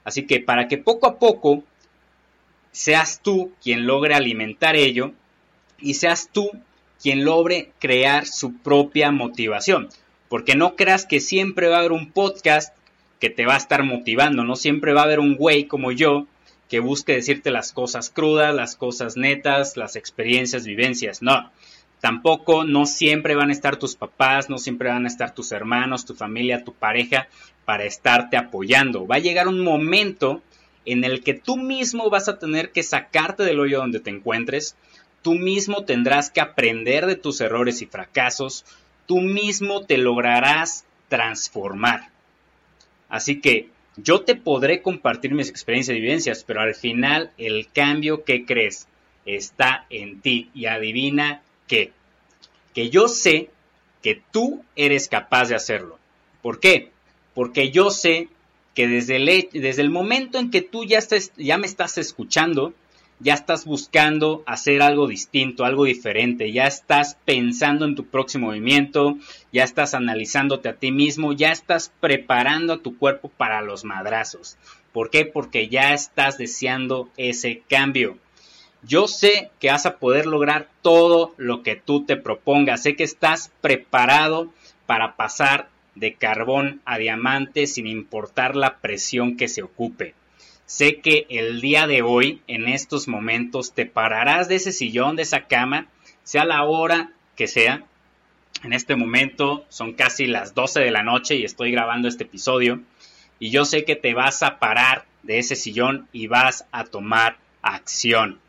Así 0.03 0.25
que 0.25 0.39
para 0.39 0.67
que 0.67 0.77
poco 0.77 1.07
a 1.07 1.19
poco 1.19 1.63
seas 2.71 3.21
tú 3.21 3.51
quien 3.61 3.85
logre 3.85 4.15
alimentar 4.15 4.75
ello 4.75 5.11
y 5.79 5.95
seas 5.95 6.29
tú 6.31 6.49
quien 7.01 7.25
logre 7.25 7.71
crear 7.79 8.25
su 8.25 8.57
propia 8.57 9.11
motivación. 9.11 9.89
Porque 10.27 10.55
no 10.55 10.75
creas 10.75 11.05
que 11.05 11.19
siempre 11.19 11.67
va 11.67 11.77
a 11.77 11.79
haber 11.79 11.91
un 11.91 12.11
podcast 12.11 12.75
que 13.19 13.29
te 13.29 13.45
va 13.45 13.55
a 13.55 13.57
estar 13.57 13.83
motivando, 13.83 14.43
no 14.43 14.55
siempre 14.55 14.93
va 14.93 15.01
a 15.01 15.05
haber 15.05 15.19
un 15.19 15.35
güey 15.35 15.65
como 15.65 15.91
yo 15.91 16.27
que 16.69 16.79
busque 16.79 17.13
decirte 17.13 17.51
las 17.51 17.73
cosas 17.73 18.09
crudas, 18.09 18.53
las 18.53 18.75
cosas 18.75 19.17
netas, 19.17 19.75
las 19.75 19.95
experiencias, 19.95 20.65
vivencias. 20.65 21.21
No, 21.21 21.51
Tampoco 22.01 22.63
no 22.63 22.85
siempre 22.85 23.35
van 23.35 23.49
a 23.49 23.53
estar 23.53 23.77
tus 23.77 23.95
papás, 23.95 24.49
no 24.49 24.57
siempre 24.57 24.89
van 24.89 25.05
a 25.05 25.09
estar 25.09 25.35
tus 25.35 25.51
hermanos, 25.51 26.05
tu 26.05 26.15
familia, 26.15 26.63
tu 26.63 26.73
pareja 26.73 27.27
para 27.65 27.83
estarte 27.83 28.37
apoyando. 28.37 29.05
Va 29.05 29.15
a 29.15 29.19
llegar 29.19 29.47
un 29.47 29.59
momento 29.61 30.41
en 30.85 31.03
el 31.03 31.23
que 31.23 31.33
tú 31.33 31.57
mismo 31.57 32.09
vas 32.09 32.29
a 32.29 32.39
tener 32.39 32.71
que 32.71 32.83
sacarte 32.83 33.43
del 33.43 33.59
hoyo 33.59 33.79
donde 33.79 33.99
te 33.99 34.09
encuentres, 34.09 34.75
tú 35.21 35.35
mismo 35.35 35.83
tendrás 35.83 36.29
que 36.29 36.41
aprender 36.41 37.05
de 37.05 37.15
tus 37.15 37.41
errores 37.41 37.81
y 37.81 37.85
fracasos, 37.85 38.65
tú 39.05 39.19
mismo 39.19 39.85
te 39.85 39.97
lograrás 39.97 40.85
transformar. 41.09 42.09
Así 43.09 43.41
que 43.41 43.69
yo 43.97 44.21
te 44.21 44.35
podré 44.35 44.81
compartir 44.81 45.33
mis 45.33 45.49
experiencias 45.49 45.97
y 45.97 46.01
vivencias, 46.01 46.43
pero 46.43 46.61
al 46.61 46.75
final 46.75 47.31
el 47.37 47.67
cambio 47.67 48.23
que 48.23 48.45
crees 48.45 48.87
está 49.25 49.85
en 49.89 50.21
ti 50.21 50.49
y 50.53 50.67
adivina 50.67 51.41
que, 51.69 51.93
que 52.73 52.89
yo 52.89 53.07
sé 53.07 53.49
que 54.01 54.21
tú 54.31 54.65
eres 54.75 55.07
capaz 55.07 55.47
de 55.47 55.55
hacerlo. 55.55 55.97
¿Por 56.41 56.59
qué? 56.59 56.91
Porque 57.33 57.71
yo 57.71 57.91
sé 57.91 58.27
que 58.75 58.87
desde 58.87 59.15
el, 59.17 59.49
desde 59.53 59.81
el 59.81 59.89
momento 59.89 60.39
en 60.39 60.51
que 60.51 60.61
tú 60.61 60.83
ya, 60.83 60.99
ya 61.37 61.57
me 61.57 61.67
estás 61.67 61.97
escuchando, 61.97 62.73
ya 63.19 63.33
estás 63.33 63.65
buscando 63.65 64.43
hacer 64.45 64.81
algo 64.81 65.07
distinto, 65.07 65.65
algo 65.65 65.83
diferente, 65.85 66.51
ya 66.51 66.65
estás 66.65 67.17
pensando 67.25 67.85
en 67.85 67.95
tu 67.95 68.05
próximo 68.05 68.47
movimiento, 68.47 69.17
ya 69.51 69.63
estás 69.63 69.93
analizándote 69.93 70.69
a 70.69 70.75
ti 70.75 70.91
mismo, 70.91 71.33
ya 71.33 71.51
estás 71.51 71.91
preparando 71.99 72.73
a 72.73 72.81
tu 72.81 72.97
cuerpo 72.97 73.29
para 73.29 73.61
los 73.61 73.83
madrazos. 73.83 74.57
¿Por 74.93 75.09
qué? 75.09 75.25
Porque 75.25 75.67
ya 75.67 75.93
estás 75.93 76.37
deseando 76.37 77.09
ese 77.17 77.61
cambio. 77.69 78.17
Yo 78.81 79.07
sé 79.07 79.51
que 79.59 79.71
vas 79.71 79.85
a 79.85 79.97
poder 79.97 80.25
lograr 80.25 80.69
todo 80.81 81.33
lo 81.37 81.63
que 81.63 81.75
tú 81.75 82.05
te 82.05 82.15
propongas. 82.15 82.83
Sé 82.83 82.95
que 82.95 83.03
estás 83.03 83.51
preparado 83.61 84.53
para 84.85 85.15
pasar 85.15 85.69
de 85.95 86.13
carbón 86.13 86.81
a 86.85 86.97
diamante 86.97 87.67
sin 87.67 87.87
importar 87.87 88.55
la 88.55 88.77
presión 88.77 89.35
que 89.35 89.49
se 89.49 89.63
ocupe. 89.63 90.15
Sé 90.65 91.01
que 91.01 91.25
el 91.29 91.61
día 91.61 91.87
de 91.87 92.03
hoy, 92.03 92.41
en 92.47 92.67
estos 92.67 93.07
momentos, 93.07 93.73
te 93.73 93.85
pararás 93.85 94.47
de 94.47 94.55
ese 94.55 94.71
sillón, 94.71 95.15
de 95.15 95.23
esa 95.23 95.47
cama, 95.47 95.87
sea 96.23 96.45
la 96.45 96.63
hora 96.63 97.11
que 97.35 97.47
sea. 97.47 97.83
En 98.63 98.73
este 98.73 98.95
momento 98.95 99.65
son 99.69 99.93
casi 99.93 100.27
las 100.27 100.53
12 100.53 100.79
de 100.79 100.91
la 100.91 101.03
noche 101.03 101.35
y 101.35 101.43
estoy 101.43 101.71
grabando 101.71 102.07
este 102.07 102.23
episodio. 102.23 102.81
Y 103.39 103.49
yo 103.49 103.65
sé 103.65 103.83
que 103.83 103.95
te 103.95 104.13
vas 104.13 104.43
a 104.43 104.59
parar 104.59 105.05
de 105.23 105.39
ese 105.39 105.55
sillón 105.55 106.07
y 106.13 106.27
vas 106.27 106.65
a 106.71 106.85
tomar 106.85 107.37
acción. 107.61 108.39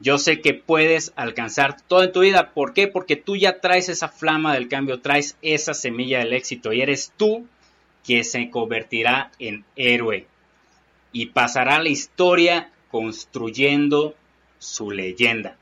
Yo 0.00 0.16
sé 0.16 0.40
que 0.40 0.54
puedes 0.54 1.12
alcanzar 1.14 1.80
todo 1.82 2.02
en 2.02 2.12
tu 2.12 2.20
vida. 2.20 2.52
¿Por 2.52 2.72
qué? 2.72 2.88
Porque 2.88 3.16
tú 3.16 3.36
ya 3.36 3.60
traes 3.60 3.90
esa 3.90 4.08
flama 4.08 4.54
del 4.54 4.68
cambio, 4.68 5.00
traes 5.00 5.36
esa 5.42 5.74
semilla 5.74 6.20
del 6.20 6.32
éxito 6.32 6.72
y 6.72 6.80
eres 6.80 7.12
tú 7.16 7.46
quien 8.04 8.24
se 8.24 8.48
convertirá 8.48 9.30
en 9.38 9.64
héroe 9.76 10.26
y 11.12 11.26
pasará 11.26 11.82
la 11.82 11.90
historia 11.90 12.72
construyendo 12.90 14.14
su 14.58 14.90
leyenda. 14.90 15.56